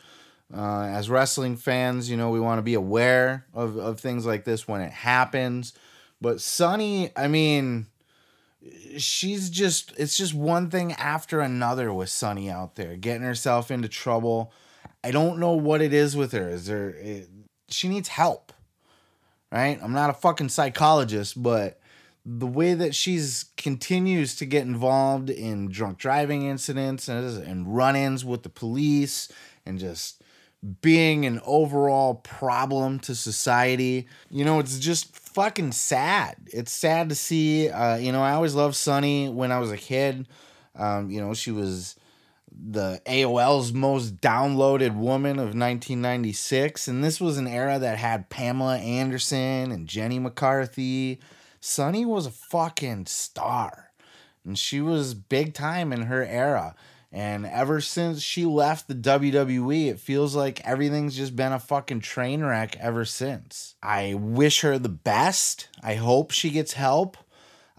[0.52, 4.46] Uh, as wrestling fans, you know, we want to be aware of, of things like
[4.46, 5.74] this when it happens.
[6.20, 7.86] But Sunny, I mean,
[8.98, 13.88] she's just, it's just one thing after another with Sunny out there, getting herself into
[13.88, 14.52] trouble.
[15.04, 16.50] I don't know what it is with her.
[16.50, 17.30] Is there, it,
[17.68, 18.52] she needs help,
[19.52, 19.80] right?
[19.82, 21.79] I'm not a fucking psychologist, but
[22.38, 28.24] the way that she's continues to get involved in drunk driving incidents and, and run-ins
[28.24, 29.32] with the police
[29.66, 30.22] and just
[30.82, 34.08] being an overall problem to society.
[34.30, 36.36] You know, it's just fucking sad.
[36.46, 37.70] It's sad to see.
[37.70, 40.28] Uh, you know, I always loved Sunny when I was a kid.
[40.76, 41.96] Um, you know, she was
[42.52, 46.88] the AOL's most downloaded woman of 1996.
[46.88, 51.20] And this was an era that had Pamela Anderson and Jenny McCarthy.
[51.60, 53.92] Sunny was a fucking star.
[54.46, 56.76] And she was big time in her era.
[57.12, 62.02] And ever since she left the WWE, it feels like everything's just been a fucking
[62.02, 63.76] train wreck ever since.
[63.82, 65.70] I wish her the best.
[65.82, 67.18] I hope she gets help.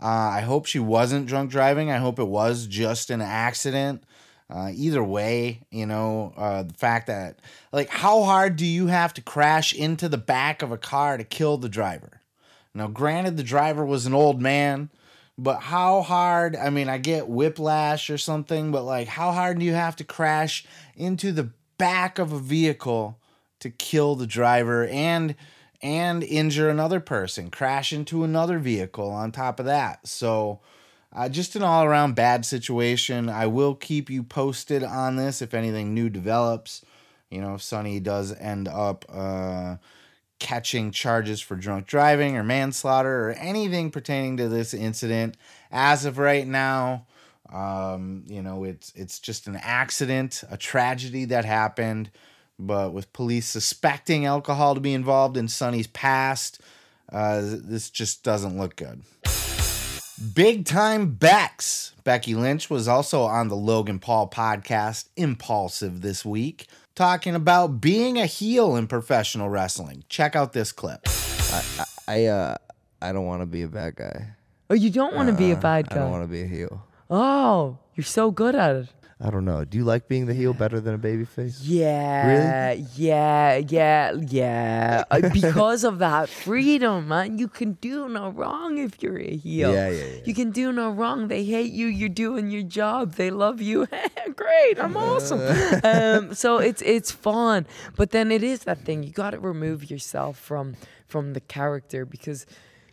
[0.02, 1.90] Uh, I hope she wasn't drunk driving.
[1.90, 4.02] I hope it was just an accident.
[4.48, 7.38] Uh, either way, you know, uh, the fact that,
[7.72, 11.22] like, how hard do you have to crash into the back of a car to
[11.22, 12.19] kill the driver?
[12.74, 14.90] Now, granted, the driver was an old man,
[15.36, 16.54] but how hard?
[16.54, 20.04] I mean, I get whiplash or something, but like, how hard do you have to
[20.04, 23.18] crash into the back of a vehicle
[23.60, 25.34] to kill the driver and
[25.82, 30.06] and injure another person, crash into another vehicle on top of that?
[30.06, 30.60] So,
[31.12, 33.28] uh, just an all around bad situation.
[33.28, 36.84] I will keep you posted on this if anything new develops.
[37.30, 39.76] You know, if Sunny does end up uh,
[40.40, 45.36] catching charges for drunk driving or manslaughter or anything pertaining to this incident.
[45.70, 47.06] As of right now,
[47.52, 52.10] um, you know, it's it's just an accident, a tragedy that happened.
[52.58, 56.60] But with police suspecting alcohol to be involved in Sunny's past,
[57.10, 59.02] uh, this just doesn't look good.
[60.34, 61.94] Big time Bex.
[62.04, 66.66] Becky Lynch was also on the Logan Paul podcast, Impulsive, this week,
[67.00, 70.04] talking about being a heel in professional wrestling.
[70.10, 71.00] Check out this clip.
[71.06, 72.56] I, I, I, uh,
[73.00, 74.34] I don't want to be a bad guy.
[74.68, 75.96] Oh, you don't want to be a bad guy.
[75.96, 76.86] I don't want to be a heel.
[77.08, 78.88] Oh, you're so good at it.
[79.22, 79.66] I don't know.
[79.66, 81.60] Do you like being the heel better than a baby face?
[81.60, 85.04] Yeah, yeah, yeah, yeah.
[85.10, 87.38] Uh, because of that freedom, man.
[87.38, 89.72] You can do no wrong if you're a heel.
[89.72, 90.20] Yeah, yeah, yeah.
[90.24, 91.28] You can do no wrong.
[91.28, 91.86] They hate you.
[91.86, 93.14] You're doing your job.
[93.14, 93.86] They love you.
[94.36, 94.78] Great.
[94.78, 95.40] I'm awesome.
[95.84, 97.66] um, so it's it's fun.
[97.96, 99.02] But then it is that thing.
[99.02, 100.76] You got to remove yourself from
[101.08, 102.46] from the character because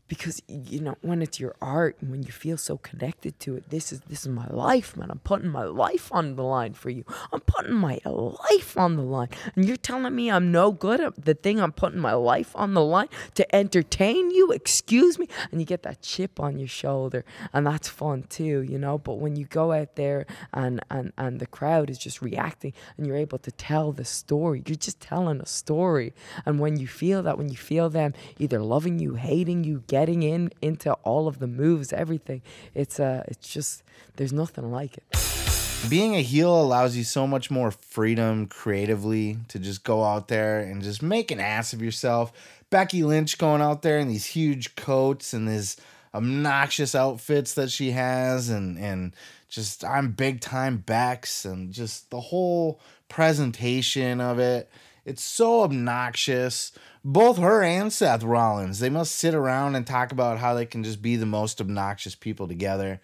[0.07, 3.69] because you know when it's your art and when you feel so connected to it
[3.69, 5.11] this is this is my life man.
[5.11, 7.03] I'm putting my life on the line for you.
[7.31, 9.29] I'm putting my life on the line.
[9.55, 12.73] And you're telling me i'm no good at the thing i'm putting my life on
[12.73, 14.51] the line to entertain you?
[14.51, 15.27] Excuse me?
[15.51, 18.97] And you get that chip on your shoulder and that's fun too you know?
[18.97, 23.05] But when you go out there and and and the crowd is just reacting and
[23.05, 26.13] you're able to tell the story you're just telling a story.
[26.45, 29.96] And when you feel that when you feel them either loving you hating you getting
[30.05, 32.41] in into all of the moves everything
[32.73, 33.83] it's uh it's just
[34.15, 35.03] there's nothing like it
[35.89, 40.59] being a heel allows you so much more freedom creatively to just go out there
[40.59, 42.33] and just make an ass of yourself.
[42.69, 45.77] Becky Lynch going out there in these huge coats and these
[46.13, 49.15] obnoxious outfits that she has and and
[49.49, 54.69] just I'm big time Bex and just the whole presentation of it.
[55.05, 56.73] It's so obnoxious.
[57.09, 60.83] Both her and Seth Rollins, they must sit around and talk about how they can
[60.83, 62.99] just be the most obnoxious people together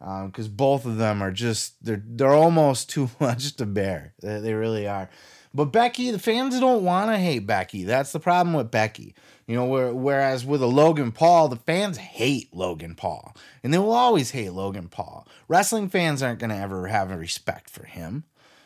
[0.00, 4.14] um, because both of them are just they're they're almost too much to bear.
[4.22, 5.10] They, they really are.
[5.52, 7.84] But Becky, the fans don't want to hate Becky.
[7.84, 9.14] That's the problem with Becky.
[9.46, 13.76] You know, where, whereas with a Logan Paul, the fans hate Logan Paul, and they
[13.76, 15.28] will always hate Logan Paul.
[15.46, 18.24] Wrestling fans aren't gonna ever have a respect for him.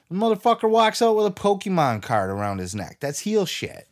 [0.09, 2.99] The motherfucker walks out with a Pokemon card around his neck.
[3.01, 3.89] That's heel shit.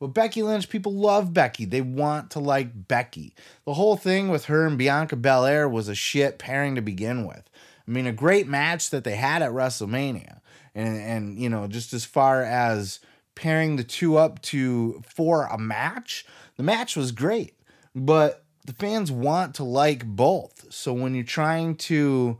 [0.00, 1.64] But Becky Lynch, people love Becky.
[1.64, 3.34] They want to like Becky.
[3.64, 7.50] The whole thing with her and Bianca Belair was a shit pairing to begin with.
[7.86, 10.40] I mean, a great match that they had at WrestleMania.
[10.74, 13.00] And and you know, just as far as
[13.34, 16.24] pairing the two up to for a match,
[16.56, 17.54] the match was great.
[17.94, 20.66] But the fans want to like both.
[20.70, 22.38] So when you're trying to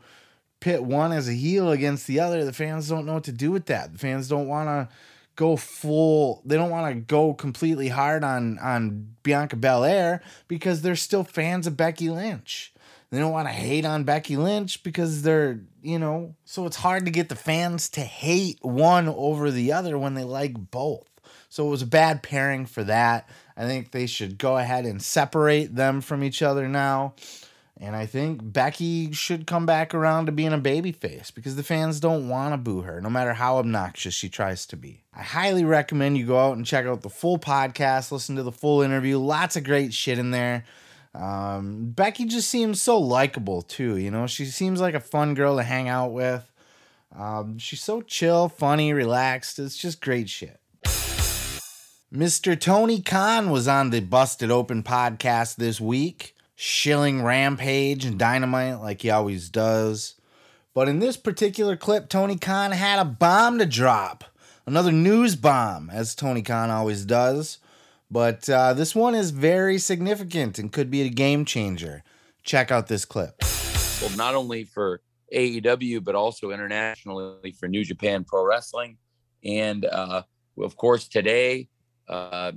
[0.61, 3.51] pit one as a heel against the other, the fans don't know what to do
[3.51, 3.93] with that.
[3.93, 4.95] The fans don't want to
[5.39, 10.97] go full they don't want to go completely hard on on Bianca Belair because they're
[10.97, 12.75] still fans of Becky Lynch.
[13.11, 17.05] They don't want to hate on Becky Lynch because they're, you know, so it's hard
[17.07, 21.09] to get the fans to hate one over the other when they like both.
[21.49, 23.29] So it was a bad pairing for that.
[23.57, 27.15] I think they should go ahead and separate them from each other now.
[27.81, 32.01] And I think Becky should come back around to being a babyface because the fans
[32.01, 35.05] don't want to boo her, no matter how obnoxious she tries to be.
[35.15, 38.51] I highly recommend you go out and check out the full podcast, listen to the
[38.51, 39.19] full interview.
[39.19, 40.65] Lots of great shit in there.
[41.15, 43.97] Um, Becky just seems so likable too.
[43.97, 46.51] You know, she seems like a fun girl to hang out with.
[47.17, 49.59] Um, she's so chill, funny, relaxed.
[49.59, 50.61] It's just great shit.
[52.13, 52.59] Mr.
[52.59, 59.03] Tony Khan was on the Busted Open podcast this week, shilling Rampage and Dynamite like
[59.03, 60.17] he always does.
[60.75, 64.25] But in this particular clip, Tony Khan had a bomb to drop.
[64.67, 67.59] Another news bomb, as Tony Khan always does.
[68.11, 72.03] But uh, this one is very significant and could be a game changer.
[72.43, 73.37] Check out this clip.
[74.03, 75.01] well, not only for
[75.33, 78.99] AEW, but also internationally for New Japan Pro Wrestling.
[79.45, 80.23] And uh,
[80.61, 81.69] of course, today
[82.09, 82.51] uh,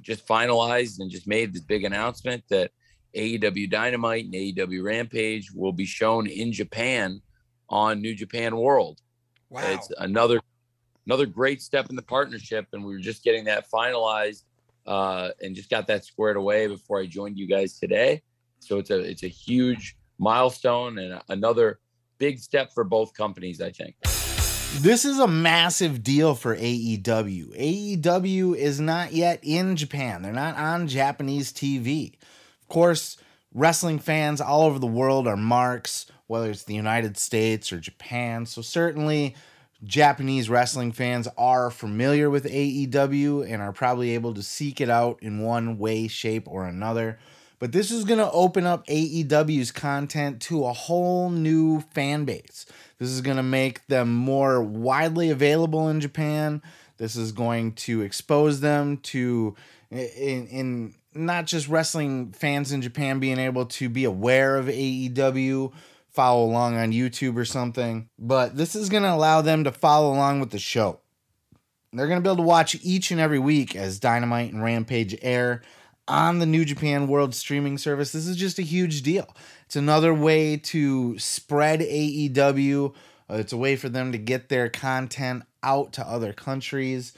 [0.00, 2.70] just finalized and just made this big announcement that
[3.14, 7.20] AEW Dynamite and AEW Rampage will be shown in Japan
[7.68, 9.00] on New Japan World.
[9.48, 9.62] Wow.
[9.66, 10.40] It's another
[11.06, 14.44] another great step in the partnership, and we were just getting that finalized
[14.86, 18.22] uh, and just got that squared away before I joined you guys today.
[18.60, 21.80] So it's a it's a huge milestone and another
[22.18, 23.96] big step for both companies, I think.
[24.78, 27.98] This is a massive deal for AEW.
[28.00, 30.22] AEW is not yet in Japan.
[30.22, 32.14] They're not on Japanese TV.
[32.70, 33.18] Course,
[33.52, 38.46] wrestling fans all over the world are marks, whether it's the United States or Japan.
[38.46, 39.34] So certainly
[39.82, 45.18] Japanese wrestling fans are familiar with AEW and are probably able to seek it out
[45.20, 47.18] in one way, shape, or another.
[47.58, 52.66] But this is going to open up AEW's content to a whole new fan base.
[52.98, 56.62] This is going to make them more widely available in Japan.
[56.98, 59.56] This is going to expose them to
[59.90, 65.72] in, in not just wrestling fans in Japan being able to be aware of AEW,
[66.08, 70.12] follow along on YouTube or something, but this is going to allow them to follow
[70.12, 71.00] along with the show.
[71.92, 75.16] They're going to be able to watch each and every week as Dynamite and Rampage
[75.22, 75.62] air
[76.06, 78.12] on the New Japan World streaming service.
[78.12, 79.34] This is just a huge deal.
[79.66, 82.94] It's another way to spread AEW.
[83.30, 87.12] It's a way for them to get their content out to other countries.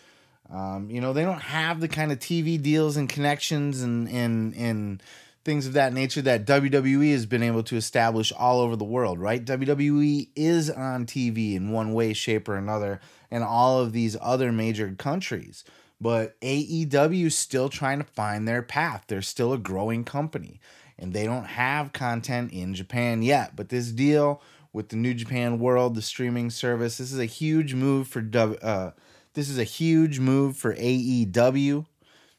[0.52, 4.54] Um, you know, they don't have the kind of TV deals and connections and and
[4.54, 5.02] and
[5.44, 9.18] things of that nature that WWE has been able to establish all over the world,
[9.18, 9.44] right?
[9.44, 14.52] WWE is on TV in one way, shape, or another in all of these other
[14.52, 15.64] major countries.
[16.00, 19.04] But AEW is still trying to find their path.
[19.06, 20.60] They're still a growing company
[20.98, 23.56] and they don't have content in Japan yet.
[23.56, 27.74] But this deal with the New Japan World, the streaming service, this is a huge
[27.74, 28.24] move for
[28.62, 28.90] uh,
[29.34, 31.86] this is a huge move for AEW.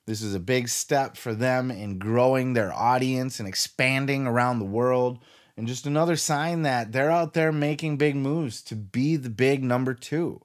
[0.05, 4.65] This is a big step for them in growing their audience and expanding around the
[4.65, 5.19] world.
[5.55, 9.63] And just another sign that they're out there making big moves to be the big
[9.63, 10.41] number two.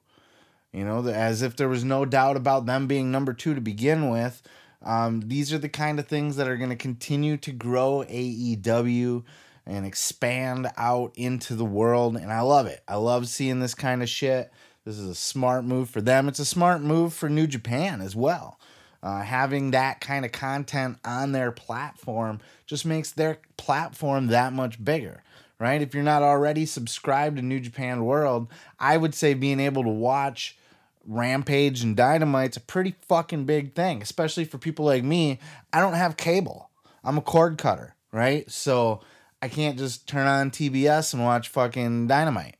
[0.71, 4.09] You know, as if there was no doubt about them being number two to begin
[4.09, 4.41] with.
[4.83, 9.23] Um, these are the kind of things that are going to continue to grow AEW
[9.65, 12.15] and expand out into the world.
[12.15, 12.81] And I love it.
[12.87, 14.51] I love seeing this kind of shit.
[14.85, 16.27] This is a smart move for them.
[16.27, 18.59] It's a smart move for New Japan as well.
[19.01, 24.83] Uh, having that kind of content on their platform just makes their platform that much
[24.83, 25.23] bigger
[25.59, 25.81] right?
[25.81, 28.47] If you're not already subscribed to New Japan World,
[28.79, 30.57] I would say being able to watch
[31.05, 35.39] Rampage and Dynamite's a pretty fucking big thing, especially for people like me.
[35.73, 36.69] I don't have cable.
[37.03, 38.49] I'm a cord cutter, right?
[38.49, 39.01] So
[39.41, 42.55] I can't just turn on TBS and watch fucking Dynamite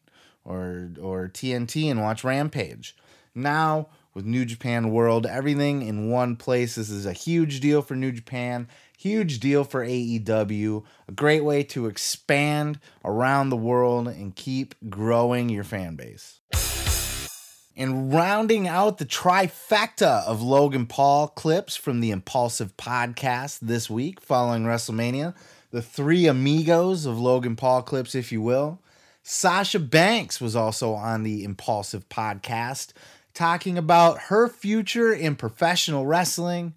[0.50, 2.98] or or TNT and watch Rampage.
[3.34, 6.76] Now with New Japan World, everything in one place.
[6.76, 11.64] This is a huge deal for New Japan, huge deal for AEW, a great way
[11.64, 16.40] to expand around the world and keep growing your fan base.
[17.78, 24.20] And rounding out the trifecta of Logan Paul clips from the Impulsive podcast this week
[24.20, 25.34] following WrestleMania,
[25.72, 28.82] the three amigos of Logan Paul clips, if you will.
[29.34, 32.94] Sasha Banks was also on the Impulsive podcast
[33.36, 36.74] talking about her future in professional wrestling,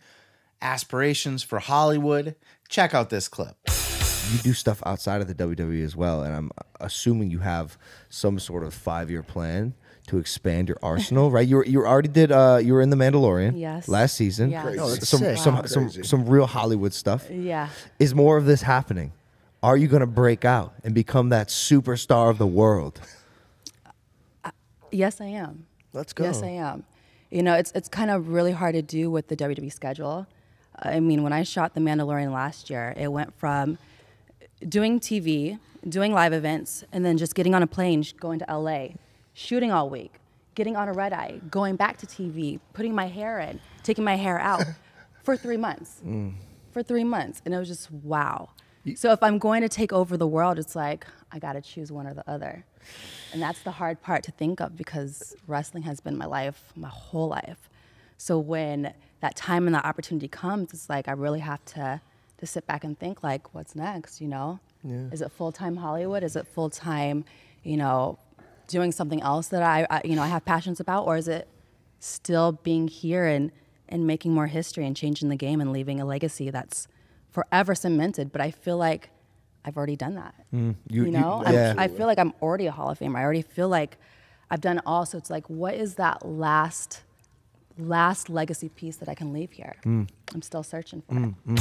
[0.60, 2.34] aspirations for Hollywood.
[2.68, 3.56] Check out this clip.
[4.32, 7.78] You do stuff outside of the WWE as well, and I'm assuming you have
[8.10, 9.72] some sort of five year plan
[10.08, 11.48] to expand your arsenal, right?
[11.48, 12.30] You were, you already did.
[12.30, 13.88] Uh, you were in the Mandalorian, Yes.
[13.88, 14.50] last season.
[14.50, 14.62] Yes.
[14.62, 14.78] Crazy.
[14.78, 15.38] Oh, some sick.
[15.38, 15.62] some Wow.
[15.64, 17.30] some some real Hollywood stuff.
[17.30, 17.70] Yeah.
[17.98, 19.12] Is more of this happening?
[19.62, 23.00] Are you going to break out and become that superstar of the world?
[24.90, 25.66] Yes, I am.
[25.92, 26.24] Let's go.
[26.24, 26.42] Yes.
[26.42, 26.84] I am.
[27.30, 30.26] You know, it's it's kind of really hard to do with the WWE schedule.
[30.78, 33.78] I mean, when I shot The Mandalorian last year, it went from
[34.68, 35.58] doing TV,
[35.88, 38.88] doing live events, and then just getting on a plane, going to LA,
[39.32, 40.14] shooting all week,
[40.54, 44.16] getting on a red eye, going back to TV, putting my hair in, taking my
[44.16, 44.64] hair out
[45.22, 46.00] for three months.
[46.04, 46.34] Mm.
[46.72, 47.42] For three months.
[47.44, 48.50] And it was just wow.
[48.96, 51.92] So if I'm going to take over the world, it's like I got to choose
[51.92, 52.64] one or the other.
[53.32, 56.88] And that's the hard part to think of because wrestling has been my life, my
[56.88, 57.68] whole life.
[58.18, 62.00] So when that time and that opportunity comes, it's like I really have to
[62.38, 64.20] to sit back and think like, what's next?
[64.20, 65.06] You know, Yeah.
[65.12, 66.24] is it full time Hollywood?
[66.24, 67.24] Is it full time
[67.62, 68.18] you know,
[68.66, 71.46] doing something else that I, I you know, I have passions about, or is it
[72.00, 73.52] still being here and
[73.88, 76.88] and making more history and changing the game and leaving a legacy that's
[77.32, 78.30] forever cemented?
[78.30, 79.10] But I feel like
[79.64, 80.34] I've already done that.
[80.54, 81.74] Mm, You, you- you- know, I'm- yeah.
[81.76, 83.16] I feel like I'm already a Hall of Famer.
[83.18, 83.96] I already feel like
[84.50, 85.04] I've done all.
[85.06, 87.02] So it's like, what is that last,
[87.78, 89.74] last legacy piece that I can leave here?
[89.84, 90.08] Mm.
[90.34, 91.60] I'm still searching for it.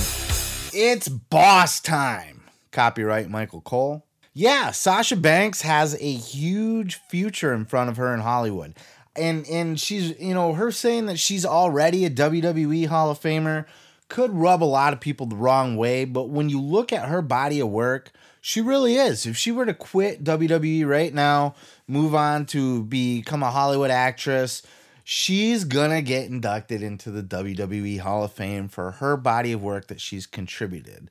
[0.73, 2.43] It's boss time.
[2.71, 4.05] Copyright Michael Cole.
[4.33, 8.75] Yeah, Sasha Banks has a huge future in front of her in Hollywood.
[9.13, 13.65] And and she's, you know, her saying that she's already a WWE Hall of Famer
[14.11, 17.21] could rub a lot of people the wrong way, but when you look at her
[17.21, 19.25] body of work, she really is.
[19.25, 21.55] If she were to quit WWE right now,
[21.87, 24.63] move on to become a Hollywood actress,
[25.05, 29.87] she's gonna get inducted into the WWE Hall of Fame for her body of work
[29.87, 31.09] that she's contributed.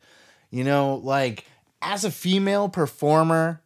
[0.51, 1.47] You know, like
[1.81, 3.63] as a female performer,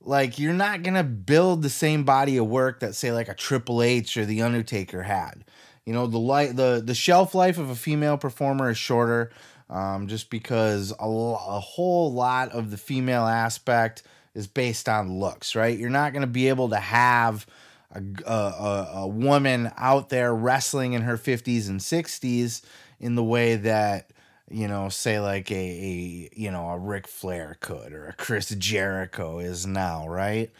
[0.00, 3.80] like you're not gonna build the same body of work that say like a Triple
[3.80, 5.44] H or the Undertaker had.
[5.84, 9.32] You know, the light the the shelf life of a female performer is shorter,
[9.68, 14.02] um, just because a, a whole lot of the female aspect
[14.34, 15.76] is based on looks, right?
[15.76, 17.46] You're not gonna be able to have
[17.90, 22.62] a, a, a, a woman out there wrestling in her 50s and 60s
[23.00, 24.10] in the way that
[24.50, 28.50] you know say like a, a you know a Ric Flair could or a Chris
[28.50, 30.50] Jericho is now right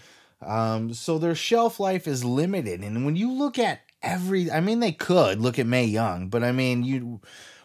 [0.40, 4.80] um so their shelf life is limited and when you look at every I mean
[4.80, 7.20] they could look at Mae Young but I mean you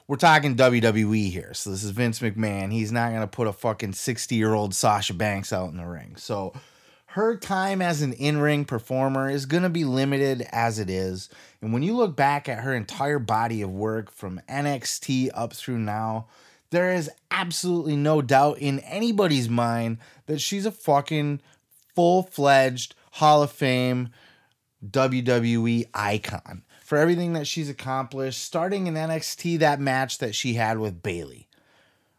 [0.07, 1.53] we're talking WWE here.
[1.53, 2.71] So this is Vince McMahon.
[2.71, 5.85] He's not going to put a fucking 60 year old Sasha Banks out in the
[5.85, 6.15] ring.
[6.15, 6.53] So
[7.07, 11.29] her time as an in-ring performer is going to be limited as it is.
[11.61, 15.79] And when you look back at her entire body of work from NXT up through
[15.79, 16.27] now
[16.69, 21.41] there is absolutely no doubt in anybody's mind that she's a fucking
[21.95, 24.09] full-fledged Hall of Fame
[24.86, 30.80] WWE icon for everything that she's accomplished starting in NXT that match that she had
[30.80, 31.47] with Bayley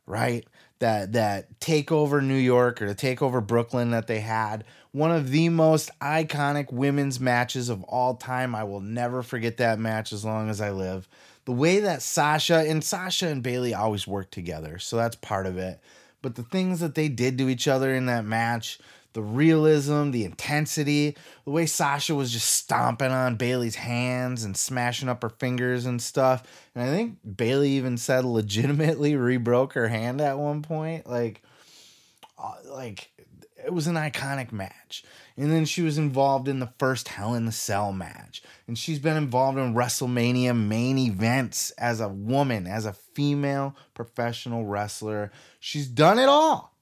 [0.08, 0.46] right?
[0.80, 5.48] That that takeover New York or the takeover Brooklyn that they had, one of the
[5.50, 8.54] most iconic women's matches of all time.
[8.54, 11.08] I will never forget that match as long as I live.
[11.44, 15.58] The way that Sasha and Sasha and Bayley always work together, so that's part of
[15.58, 15.80] it.
[16.22, 18.78] But the things that they did to each other in that match,
[19.14, 25.08] the realism, the intensity, the way Sasha was just stomping on Bayley's hands and smashing
[25.08, 26.42] up her fingers and stuff.
[26.74, 31.06] And I think Bayley even said legitimately re-broke her hand at one point.
[31.06, 31.42] Like,
[32.38, 33.10] uh, like
[33.64, 35.04] it was an iconic match.
[35.36, 38.42] And then she was involved in the first Hell in the Cell match.
[38.66, 44.66] And she's been involved in WrestleMania main events as a woman, as a female professional
[44.66, 45.30] wrestler.
[45.60, 46.77] She's done it all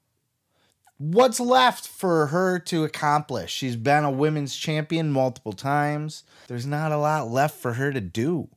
[0.97, 3.51] what's left for her to accomplish?
[3.51, 6.23] She's been a women's champion multiple times.
[6.47, 8.49] There's not a lot left for her to do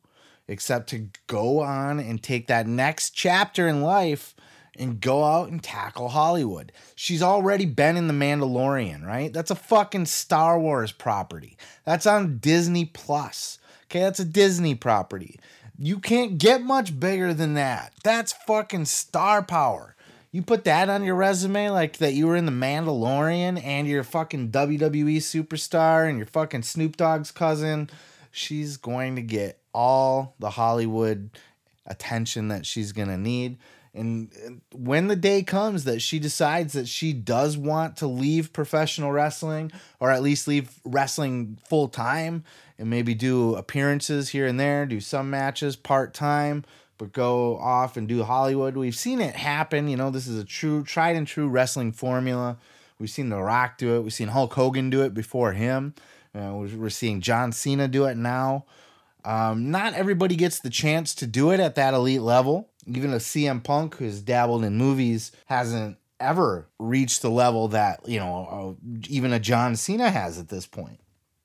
[0.49, 4.35] except to go on and take that next chapter in life
[4.77, 6.73] and go out and tackle Hollywood.
[6.97, 9.33] She's already been in The Mandalorian, right?
[9.33, 11.57] That's a fucking Star Wars property.
[11.85, 13.59] That's on Disney Plus.
[13.85, 15.39] Okay, that's a Disney property.
[15.79, 17.93] You can't get much bigger than that.
[18.03, 19.97] That's fucking star power.
[20.33, 24.03] You put that on your resume, like that you were in the Mandalorian and you're
[24.03, 27.91] a fucking WWE superstar and you're fucking Snoop Dogg's cousin.
[28.31, 31.31] She's going to get all the Hollywood
[31.87, 33.59] attention that she's gonna need.
[33.93, 38.53] And and when the day comes that she decides that she does want to leave
[38.53, 42.45] professional wrestling, or at least leave wrestling full time,
[42.79, 46.65] and maybe do appearances here and there, do some matches part time,
[47.01, 48.77] but go off and do Hollywood.
[48.77, 49.89] We've seen it happen.
[49.89, 52.59] You know, this is a true, tried and true wrestling formula.
[52.99, 54.03] We've seen The Rock do it.
[54.03, 55.95] We've seen Hulk Hogan do it before him.
[56.35, 58.67] Uh, we're seeing John Cena do it now.
[59.25, 62.69] Um, not everybody gets the chance to do it at that elite level.
[62.87, 68.19] Even a CM Punk who's dabbled in movies hasn't ever reached the level that, you
[68.21, 71.01] know, uh, even a John Cena has at this point.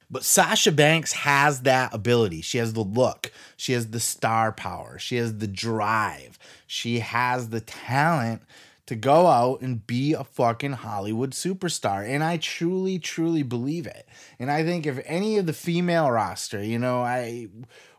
[0.09, 2.41] But Sasha Banks has that ability.
[2.41, 3.31] She has the look.
[3.57, 4.99] She has the star power.
[4.99, 6.37] She has the drive.
[6.67, 8.43] She has the talent
[8.85, 12.07] to go out and be a fucking Hollywood superstar.
[12.07, 14.07] And I truly, truly believe it.
[14.37, 17.47] And I think if any of the female roster, you know, I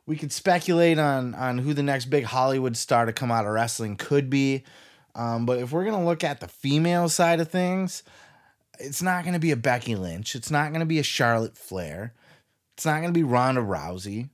[0.06, 3.52] we could speculate on on who the next big Hollywood star to come out of
[3.52, 4.62] wrestling could be.
[5.16, 8.04] Um, but if we're gonna look at the female side of things,
[8.78, 10.34] it's not going to be a Becky Lynch.
[10.34, 12.14] It's not going to be a Charlotte Flair.
[12.74, 14.28] It's not going to be Ronda Rousey.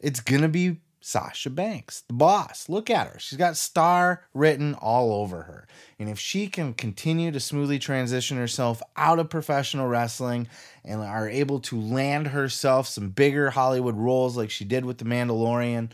[0.00, 2.66] It's going to be Sasha Banks, the boss.
[2.68, 3.18] Look at her.
[3.18, 5.68] She's got star written all over her.
[5.98, 10.48] And if she can continue to smoothly transition herself out of professional wrestling
[10.82, 15.04] and are able to land herself some bigger Hollywood roles like she did with The
[15.04, 15.90] Mandalorian,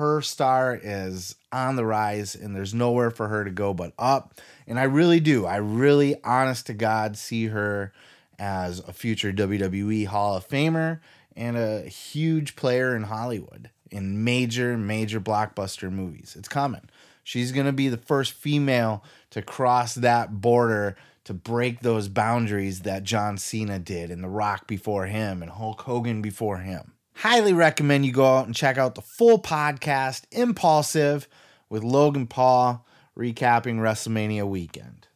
[0.00, 4.34] her star is on the rise and there's nowhere for her to go but up.
[4.70, 5.46] And I really do.
[5.46, 7.92] I really, honest to God, see her
[8.38, 11.00] as a future WWE Hall of Famer
[11.34, 16.36] and a huge player in Hollywood in major, major blockbuster movies.
[16.38, 16.88] It's coming.
[17.24, 22.82] She's going to be the first female to cross that border to break those boundaries
[22.82, 26.92] that John Cena did and The Rock before him and Hulk Hogan before him.
[27.14, 31.26] Highly recommend you go out and check out the full podcast, Impulsive,
[31.68, 35.08] with Logan Paul recapping WrestleMania weekend.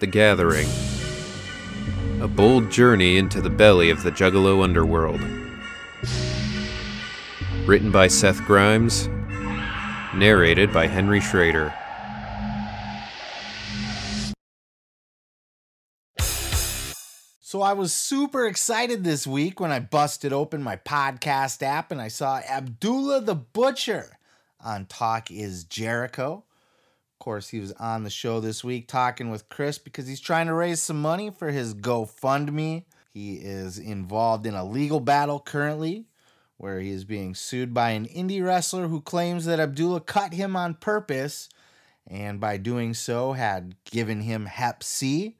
[0.00, 0.68] The Gathering.
[2.20, 5.20] A bold journey into the belly of the Juggalo underworld.
[7.66, 9.08] Written by Seth Grimes.
[10.14, 11.74] Narrated by Henry Schrader.
[17.40, 21.98] So I was super excited this week when I busted open my podcast app and
[21.98, 24.17] I saw Abdullah the Butcher
[24.64, 26.44] on Talk is Jericho.
[27.14, 30.46] Of course, he was on the show this week talking with Chris because he's trying
[30.46, 32.84] to raise some money for his GoFundMe.
[33.12, 36.06] He is involved in a legal battle currently
[36.58, 40.56] where he is being sued by an indie wrestler who claims that Abdullah cut him
[40.56, 41.48] on purpose
[42.06, 45.36] and by doing so had given him Hep C.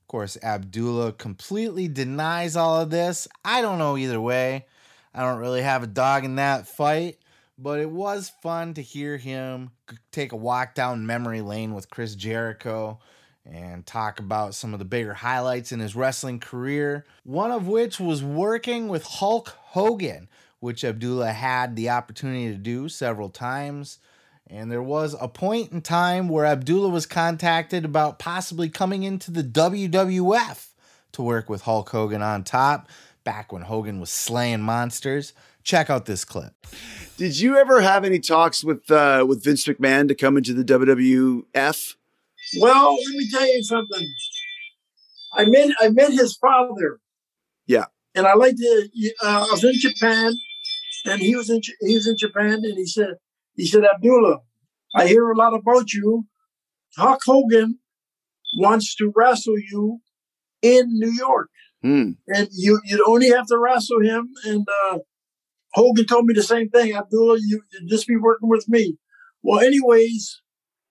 [0.00, 3.28] Of course, Abdullah completely denies all of this.
[3.44, 4.66] I don't know either way.
[5.14, 7.18] I don't really have a dog in that fight,
[7.58, 9.70] but it was fun to hear him
[10.10, 12.98] take a walk down memory lane with Chris Jericho
[13.44, 17.04] and talk about some of the bigger highlights in his wrestling career.
[17.24, 20.28] One of which was working with Hulk Hogan,
[20.60, 23.98] which Abdullah had the opportunity to do several times.
[24.46, 29.30] And there was a point in time where Abdullah was contacted about possibly coming into
[29.30, 30.68] the WWF
[31.12, 32.88] to work with Hulk Hogan on top,
[33.24, 35.32] back when Hogan was slaying monsters.
[35.64, 36.52] Check out this clip.
[37.16, 40.64] Did you ever have any talks with uh, with Vince McMahon to come into the
[40.64, 41.94] WWF?
[42.60, 44.06] Well, let me tell you something.
[45.34, 46.98] I met I met his father,
[47.66, 47.86] Yeah.
[48.14, 48.88] and I like to.
[49.22, 50.32] Uh, I was in Japan,
[51.06, 53.14] and he was in he was in Japan, and he said
[53.54, 54.40] he said Abdullah,
[54.96, 56.26] I hear a lot about you.
[56.96, 57.78] Hulk Hogan
[58.58, 60.00] wants to wrestle you
[60.60, 61.48] in New York,
[61.82, 62.10] Hmm.
[62.28, 64.28] and you you'd only have to wrestle him.
[64.44, 64.98] And uh,
[65.74, 66.94] Hogan told me the same thing.
[66.94, 68.98] Abdullah, you you just be working with me.
[69.42, 70.40] Well, anyways,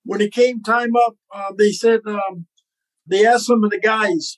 [0.03, 2.47] when it came time up, uh, they said um,
[3.07, 4.37] they asked some of the guys,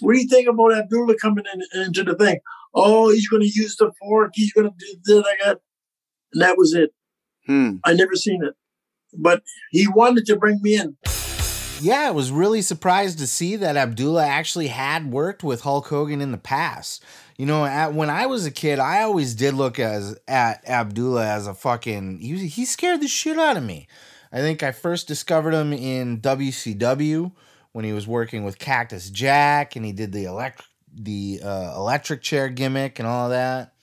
[0.00, 2.40] "What do you think about Abdullah coming in, into the thing?"
[2.74, 4.32] Oh, he's going to use the fork.
[4.34, 5.58] He's going to do this, like that,
[6.32, 6.90] and that was it.
[7.46, 7.76] Hmm.
[7.84, 8.54] I never seen it,
[9.16, 10.96] but he wanted to bring me in.
[11.80, 16.20] Yeah, I was really surprised to see that Abdullah actually had worked with Hulk Hogan
[16.20, 17.04] in the past.
[17.36, 21.26] You know, at, when I was a kid, I always did look as at Abdullah
[21.26, 23.88] as a fucking he, he scared the shit out of me.
[24.32, 27.32] I think I first discovered him in WCW
[27.72, 32.22] when he was working with Cactus Jack and he did the electric the uh, electric
[32.22, 33.74] chair gimmick and all that.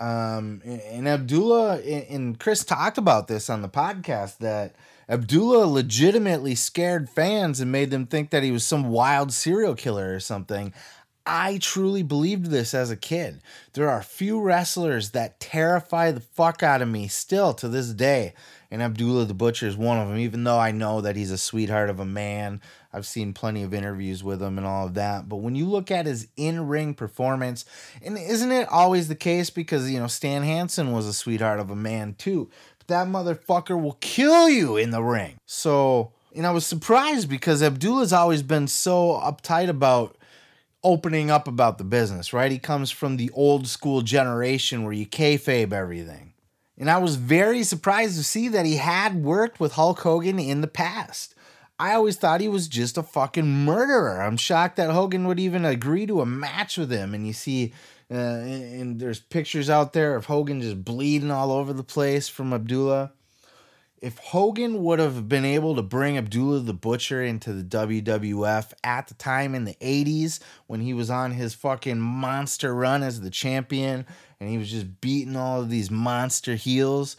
[0.00, 4.76] Um, and Abdullah and Chris talked about this on the podcast that
[5.08, 10.14] Abdullah legitimately scared fans and made them think that he was some wild serial killer
[10.14, 10.72] or something.
[11.30, 13.42] I truly believed this as a kid.
[13.74, 18.32] There are few wrestlers that terrify the fuck out of me still to this day.
[18.70, 21.36] And Abdullah the Butcher is one of them, even though I know that he's a
[21.36, 22.62] sweetheart of a man.
[22.94, 25.28] I've seen plenty of interviews with him and all of that.
[25.28, 27.66] But when you look at his in ring performance,
[28.02, 31.70] and isn't it always the case because, you know, Stan Hansen was a sweetheart of
[31.70, 32.48] a man too?
[32.88, 35.36] That motherfucker will kill you in the ring.
[35.46, 40.16] So, and I was surprised because Abdullah's always been so uptight about
[40.82, 42.50] opening up about the business, right?
[42.50, 46.32] He comes from the old school generation where you kayfabe everything.
[46.78, 50.60] And I was very surprised to see that he had worked with Hulk Hogan in
[50.60, 51.34] the past.
[51.80, 54.22] I always thought he was just a fucking murderer.
[54.22, 57.14] I'm shocked that Hogan would even agree to a match with him.
[57.14, 57.72] And you see,
[58.10, 62.28] uh, and and there's pictures out there of Hogan just bleeding all over the place
[62.28, 63.12] from Abdullah.
[64.00, 69.08] If Hogan would have been able to bring Abdullah the Butcher into the WWF at
[69.08, 70.38] the time in the 80s
[70.68, 74.06] when he was on his fucking monster run as the champion
[74.38, 77.16] and he was just beating all of these monster heels,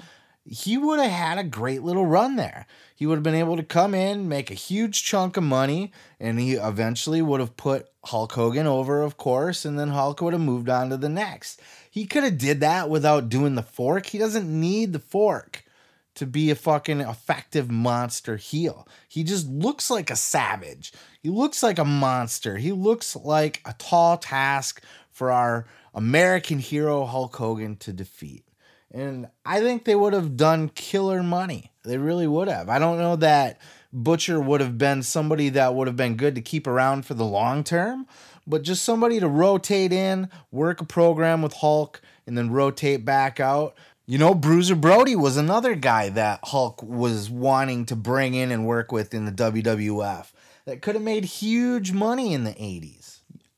[0.49, 2.65] he would have had a great little run there.
[2.95, 6.39] He would have been able to come in, make a huge chunk of money, and
[6.39, 10.41] he eventually would have put Hulk Hogan over, of course, and then Hulk would have
[10.41, 11.61] moved on to the next.
[11.91, 14.07] He could have did that without doing the fork.
[14.07, 15.63] He doesn't need the fork
[16.15, 18.87] to be a fucking effective monster heel.
[19.07, 20.91] He just looks like a savage.
[21.21, 22.57] He looks like a monster.
[22.57, 24.81] He looks like a tall task
[25.11, 28.43] for our American hero Hulk Hogan to defeat.
[28.91, 31.71] And I think they would have done killer money.
[31.83, 32.69] They really would have.
[32.69, 33.59] I don't know that
[33.93, 37.25] Butcher would have been somebody that would have been good to keep around for the
[37.25, 38.07] long term,
[38.45, 43.39] but just somebody to rotate in, work a program with Hulk, and then rotate back
[43.39, 43.75] out.
[44.05, 48.65] You know, Bruiser Brody was another guy that Hulk was wanting to bring in and
[48.65, 50.31] work with in the WWF
[50.65, 52.98] that could have made huge money in the 80s.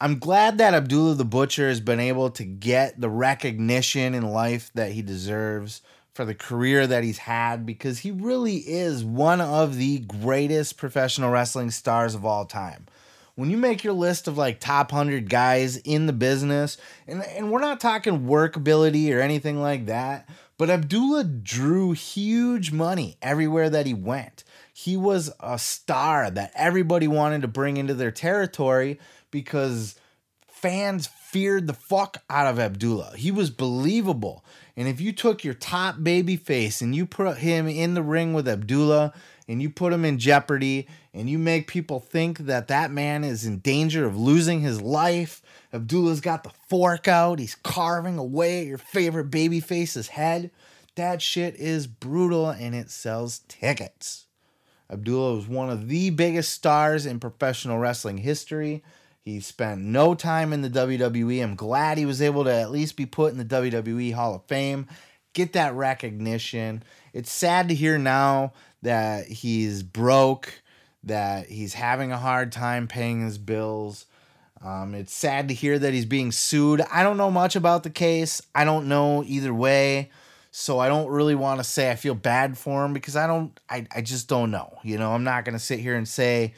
[0.01, 4.71] I'm glad that Abdullah the Butcher has been able to get the recognition in life
[4.73, 5.83] that he deserves
[6.15, 11.29] for the career that he's had because he really is one of the greatest professional
[11.29, 12.87] wrestling stars of all time.
[13.35, 17.51] When you make your list of like top 100 guys in the business, and, and
[17.51, 20.27] we're not talking workability or anything like that,
[20.57, 24.45] but Abdullah drew huge money everywhere that he went.
[24.73, 28.99] He was a star that everybody wanted to bring into their territory
[29.32, 29.95] because
[30.47, 33.13] fans feared the fuck out of Abdullah.
[33.15, 34.45] He was believable.
[34.77, 38.34] And if you took your top baby face and you put him in the ring
[38.34, 39.13] with Abdullah
[39.47, 43.45] and you put him in jeopardy and you make people think that that man is
[43.45, 45.41] in danger of losing his life,
[45.73, 50.51] Abdullah's got the fork out, he's carving away at your favorite baby face's head.
[50.95, 54.25] That shit is brutal and it sells tickets.
[54.89, 58.84] Abdullah was one of the biggest stars in professional wrestling history.
[59.24, 61.43] He spent no time in the WWE.
[61.43, 64.45] I'm glad he was able to at least be put in the WWE Hall of
[64.45, 64.88] Fame,
[65.34, 66.84] get that recognition.
[67.13, 70.61] It's sad to hear now that he's broke,
[71.03, 74.07] that he's having a hard time paying his bills.
[74.63, 76.82] Um, it's sad to hear that he's being sued.
[76.91, 78.41] I don't know much about the case.
[78.55, 80.09] I don't know either way.
[80.51, 83.57] So I don't really want to say I feel bad for him because I don't
[83.69, 84.78] I, I just don't know.
[84.84, 86.53] You know, I'm not gonna sit here and say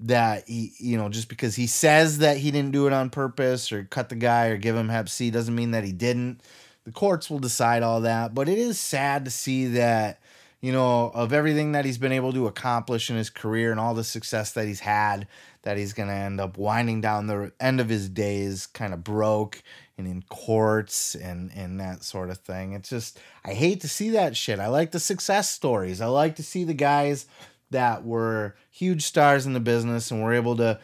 [0.00, 3.70] that he, you know, just because he says that he didn't do it on purpose
[3.70, 6.40] or cut the guy or give him Hep C doesn't mean that he didn't.
[6.84, 10.20] The courts will decide all that, but it is sad to see that,
[10.62, 13.94] you know, of everything that he's been able to accomplish in his career and all
[13.94, 15.26] the success that he's had,
[15.62, 19.04] that he's going to end up winding down the end of his days kind of
[19.04, 19.62] broke
[19.98, 22.72] and in courts and and that sort of thing.
[22.72, 24.58] It's just I hate to see that shit.
[24.58, 26.00] I like the success stories.
[26.00, 27.26] I like to see the guys
[27.70, 30.80] that were huge stars in the business and were able to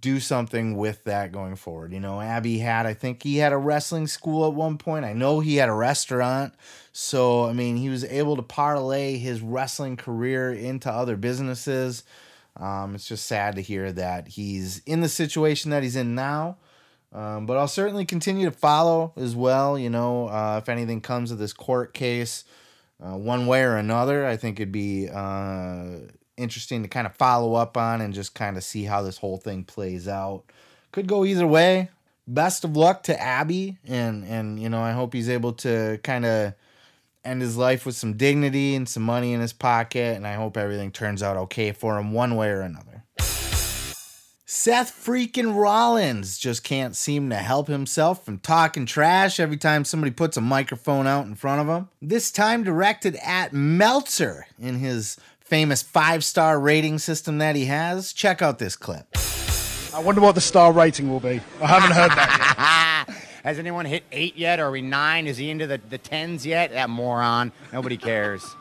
[0.00, 1.92] do something with that going forward.
[1.92, 5.04] You know, Abby had, I think he had a wrestling school at one point.
[5.04, 6.54] I know he had a restaurant.
[6.92, 12.04] So, I mean, he was able to parlay his wrestling career into other businesses.
[12.56, 16.56] Um, it's just sad to hear that he's in the situation that he's in now.
[17.12, 19.78] Um, but I'll certainly continue to follow as well.
[19.78, 22.44] You know, uh, if anything comes of this court case,
[23.04, 25.98] uh, one way or another, I think it'd be uh,
[26.36, 29.38] interesting to kind of follow up on and just kind of see how this whole
[29.38, 30.44] thing plays out.
[30.92, 31.90] Could go either way.
[32.26, 36.24] Best of luck to Abby, and and you know I hope he's able to kind
[36.24, 36.54] of
[37.22, 40.56] end his life with some dignity and some money in his pocket, and I hope
[40.56, 43.04] everything turns out okay for him one way or another.
[44.46, 50.12] Seth freaking Rollins just can't seem to help himself from talking trash every time somebody
[50.12, 51.88] puts a microphone out in front of him.
[52.00, 58.12] This time directed at Meltzer in his famous five star rating system that he has.
[58.12, 59.06] Check out this clip.
[59.94, 61.40] I wonder what the star rating will be.
[61.60, 63.16] I haven't heard that yet.
[63.44, 64.58] Has anyone hit eight yet?
[64.58, 65.26] Are we nine?
[65.26, 66.72] Is he into the, the tens yet?
[66.72, 67.52] That moron.
[67.72, 68.56] Nobody cares.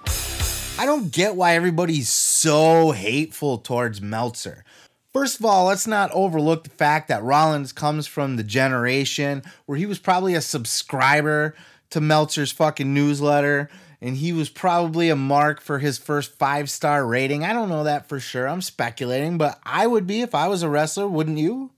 [0.77, 4.65] I don't get why everybody's so hateful towards Meltzer.
[5.13, 9.77] First of all, let's not overlook the fact that Rollins comes from the generation where
[9.77, 11.55] he was probably a subscriber
[11.91, 13.69] to Meltzer's fucking newsletter
[14.04, 17.45] and he was probably a mark for his first five star rating.
[17.45, 18.49] I don't know that for sure.
[18.49, 21.72] I'm speculating, but I would be if I was a wrestler, wouldn't you?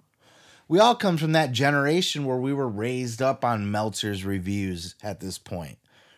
[0.68, 5.20] We all come from that generation where we were raised up on Meltzer's reviews at
[5.20, 5.78] this point,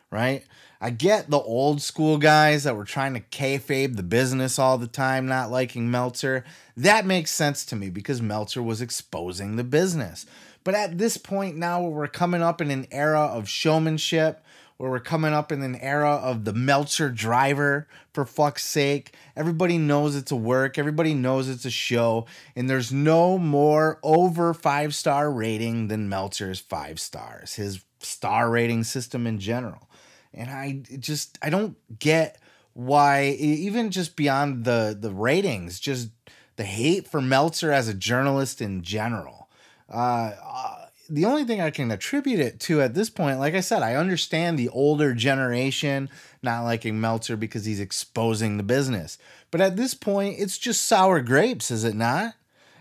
[0.10, 0.46] right?
[0.80, 4.88] I get the old school guys that were trying to kayfabe the business all the
[4.88, 6.46] time, not liking Meltzer.
[6.78, 10.26] That makes sense to me because Meltzer was exposing the business.
[10.64, 14.42] But at this point now, where we're coming up in an era of showmanship,
[14.78, 19.14] where we're coming up in an era of the Meltzer driver, for fuck's sake.
[19.36, 22.26] Everybody knows it's a work, everybody knows it's a show,
[22.56, 28.84] and there's no more over five star rating than Meltzer's five stars, his star rating
[28.84, 29.90] system in general.
[30.34, 32.40] And I just I don't get
[32.74, 36.10] why even just beyond the the ratings, just
[36.58, 39.50] the hate for Meltzer as a journalist in general.
[39.92, 40.77] Uh, uh,
[41.10, 43.96] the only thing I can attribute it to at this point, like I said, I
[43.96, 46.10] understand the older generation
[46.44, 49.18] not liking Meltzer because he's exposing the business.
[49.52, 52.36] But at this point, it's just sour grapes, is it not?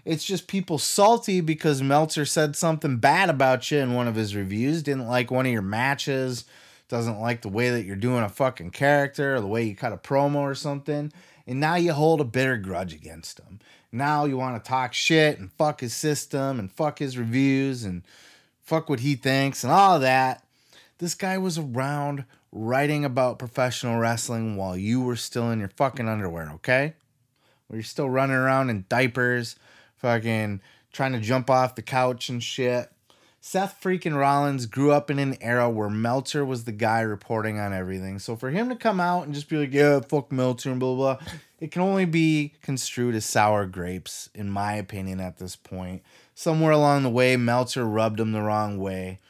[0.05, 4.37] It's just people salty because Meltzer said something bad about you in one of his
[4.37, 6.45] reviews, didn't like one of your matches,
[6.89, 9.93] doesn't like the way that you're doing a fucking character or the way you cut
[9.93, 11.13] a promo or something.
[11.47, 13.59] And now you hold a bitter grudge against him.
[13.93, 18.03] Now you want to talk shit and fuck his system and fuck his reviews and
[18.63, 20.45] fuck what he thinks and all that.
[20.99, 26.09] This guy was around writing about professional wrestling while you were still in your fucking
[26.09, 26.95] underwear, okay?
[27.67, 29.57] Where you're still running around in diapers,
[29.97, 30.61] fucking
[30.93, 32.91] trying to jump off the couch and shit.
[33.47, 37.73] Seth freaking Rollins grew up in an era where Meltzer was the guy reporting on
[37.73, 38.19] everything.
[38.19, 40.97] So for him to come out and just be like, yeah, fuck Meltzer and blah,
[40.97, 41.19] blah,
[41.61, 46.03] it can only be construed as sour grapes, in my opinion, at this point.
[46.35, 49.21] Somewhere along the way, Meltzer rubbed him the wrong way.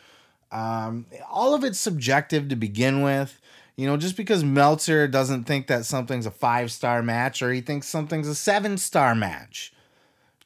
[0.50, 3.38] Um, all of it's subjective to begin with.
[3.76, 7.60] You know, just because Meltzer doesn't think that something's a five star match or he
[7.60, 9.74] thinks something's a seven star match,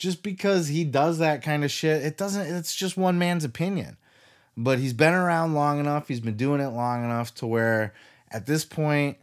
[0.01, 3.99] just because he does that kind of shit, it doesn't, it's just one man's opinion.
[4.57, 7.93] But he's been around long enough, he's been doing it long enough to where
[8.31, 9.19] at this point,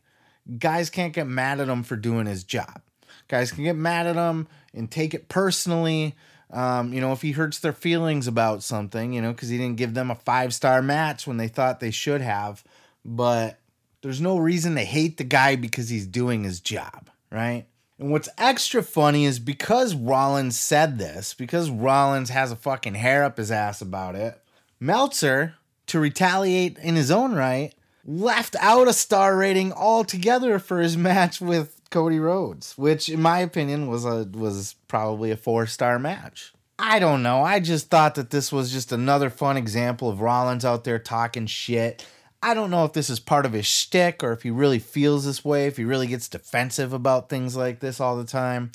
[0.59, 2.81] guys can't get mad at him for doing his job.
[3.27, 6.15] Guys can get mad at him and take it personally.
[6.51, 9.77] Um, you know, if he hurts their feelings about something, you know, because he didn't
[9.77, 12.63] give them a five star match when they thought they should have.
[13.03, 13.59] But
[14.03, 17.65] there's no reason to hate the guy because he's doing his job, right?
[17.99, 23.23] And what's extra funny is because Rollins said this, because Rollins has a fucking hair
[23.23, 24.39] up his ass about it,
[24.79, 25.55] Meltzer,
[25.87, 27.73] to retaliate in his own right,
[28.05, 33.39] left out a star rating altogether for his match with Cody Rhodes, which in my
[33.39, 36.53] opinion was a was probably a four star match.
[36.79, 37.41] I don't know.
[37.41, 41.47] I just thought that this was just another fun example of Rollins out there talking
[41.47, 42.05] shit.
[42.41, 45.25] I don't know if this is part of his shtick or if he really feels
[45.25, 48.71] this way, if he really gets defensive about things like this all the time.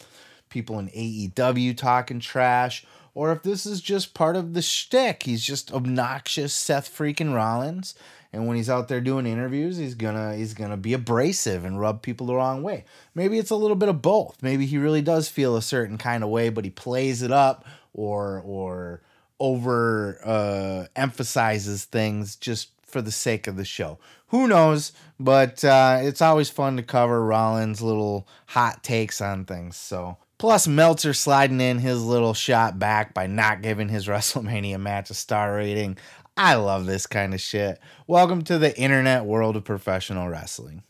[0.49, 2.85] People in AEW talking trash,
[3.15, 5.23] or if this is just part of the shtick.
[5.23, 7.95] He's just obnoxious Seth freaking Rollins.
[8.35, 12.03] And when he's out there doing interviews, he's gonna he's gonna be abrasive and rub
[12.03, 12.85] people the wrong way.
[13.15, 14.43] Maybe it's a little bit of both.
[14.43, 17.67] Maybe he really does feel a certain kind of way, but he plays it up
[17.93, 19.03] or or
[19.39, 23.99] over uh, emphasizes things just for the sake of the show.
[24.29, 24.93] Who knows?
[25.19, 29.77] But uh, it's always fun to cover Rollins' little hot takes on things.
[29.77, 35.11] So plus Meltzer sliding in his little shot back by not giving his WrestleMania match
[35.11, 35.97] a star rating.
[36.37, 37.79] I love this kind of shit.
[38.07, 40.83] Welcome to the internet world of professional wrestling.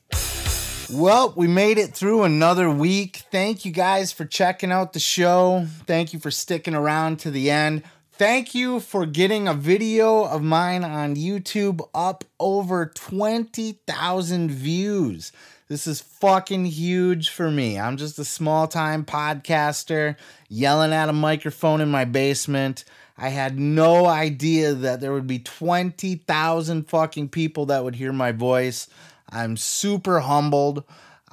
[0.92, 3.22] Well, we made it through another week.
[3.30, 5.66] Thank you guys for checking out the show.
[5.86, 7.82] Thank you for sticking around to the end.
[8.14, 15.32] Thank you for getting a video of mine on YouTube up over 20,000 views.
[15.68, 17.80] This is fucking huge for me.
[17.80, 20.16] I'm just a small time podcaster
[20.50, 22.84] yelling at a microphone in my basement.
[23.16, 28.32] I had no idea that there would be 20,000 fucking people that would hear my
[28.32, 28.88] voice.
[29.30, 30.84] I'm super humbled.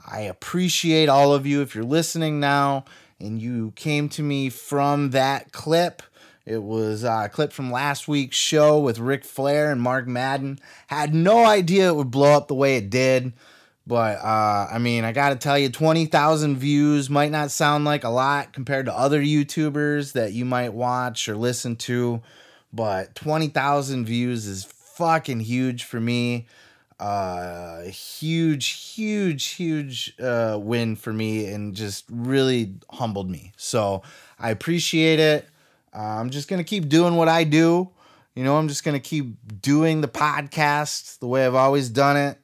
[0.10, 1.62] I appreciate all of you.
[1.62, 2.86] If you're listening now
[3.20, 6.04] and you came to me from that clip,
[6.50, 10.60] it was a clip from last week's show with Ric Flair and Mark Madden.
[10.88, 13.34] Had no idea it would blow up the way it did.
[13.86, 18.04] But uh, I mean, I got to tell you, 20,000 views might not sound like
[18.04, 22.24] a lot compared to other YouTubers that you might watch or listen to.
[22.74, 26.48] But 20,000 views is fucking huge for me.
[27.00, 33.54] Uh, huge, huge, huge uh, win for me and just really humbled me.
[33.56, 34.02] So
[34.40, 35.48] I appreciate it.
[35.94, 37.90] Uh, I'm just going to keep doing what I do.
[38.36, 42.16] You know, I'm just going to keep doing the podcast the way I've always done
[42.16, 42.40] it.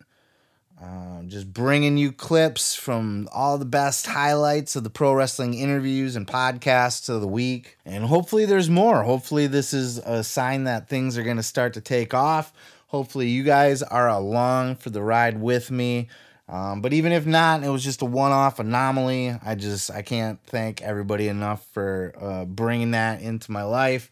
[0.81, 6.17] Um, just bringing you clips from all the best highlights of the pro wrestling interviews
[6.17, 7.77] and podcasts of the week.
[7.85, 9.03] And hopefully, there's more.
[9.03, 12.51] Hopefully, this is a sign that things are going to start to take off.
[12.87, 16.09] Hopefully, you guys are along for the ride with me.
[16.47, 19.35] Um, but even if not, it was just a one-off anomaly.
[19.43, 24.11] I just I can't thank everybody enough for uh, bringing that into my life,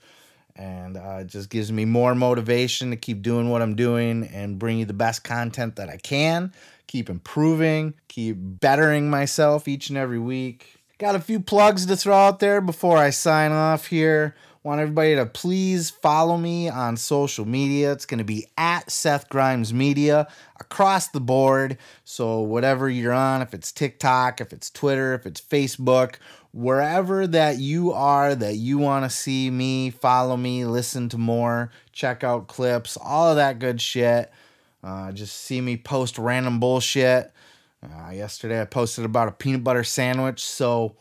[0.56, 4.58] and uh, it just gives me more motivation to keep doing what I'm doing and
[4.58, 6.54] bring you the best content that I can.
[6.88, 10.76] Keep improving, keep bettering myself each and every week.
[10.98, 14.36] Got a few plugs to throw out there before I sign off here.
[14.64, 17.92] Want everybody to please follow me on social media.
[17.92, 20.26] It's going to be at Seth Grimes Media
[20.58, 21.78] across the board.
[22.06, 26.16] So, whatever you're on, if it's TikTok, if it's Twitter, if it's Facebook,
[26.54, 31.70] wherever that you are that you want to see me, follow me, listen to more,
[31.92, 34.32] check out clips, all of that good shit.
[34.82, 37.34] Uh, just see me post random bullshit.
[37.84, 40.42] Uh, yesterday I posted about a peanut butter sandwich.
[40.42, 40.96] So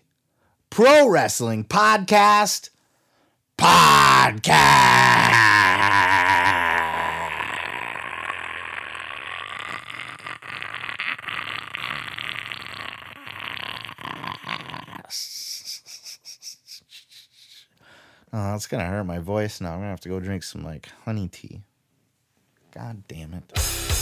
[0.71, 2.71] Pro Wrestling Podcast.
[3.57, 4.69] Podcast.
[18.31, 19.73] Oh, that's gonna hurt my voice now.
[19.73, 21.63] I'm gonna have to go drink some like honey tea.
[22.73, 23.98] God damn it.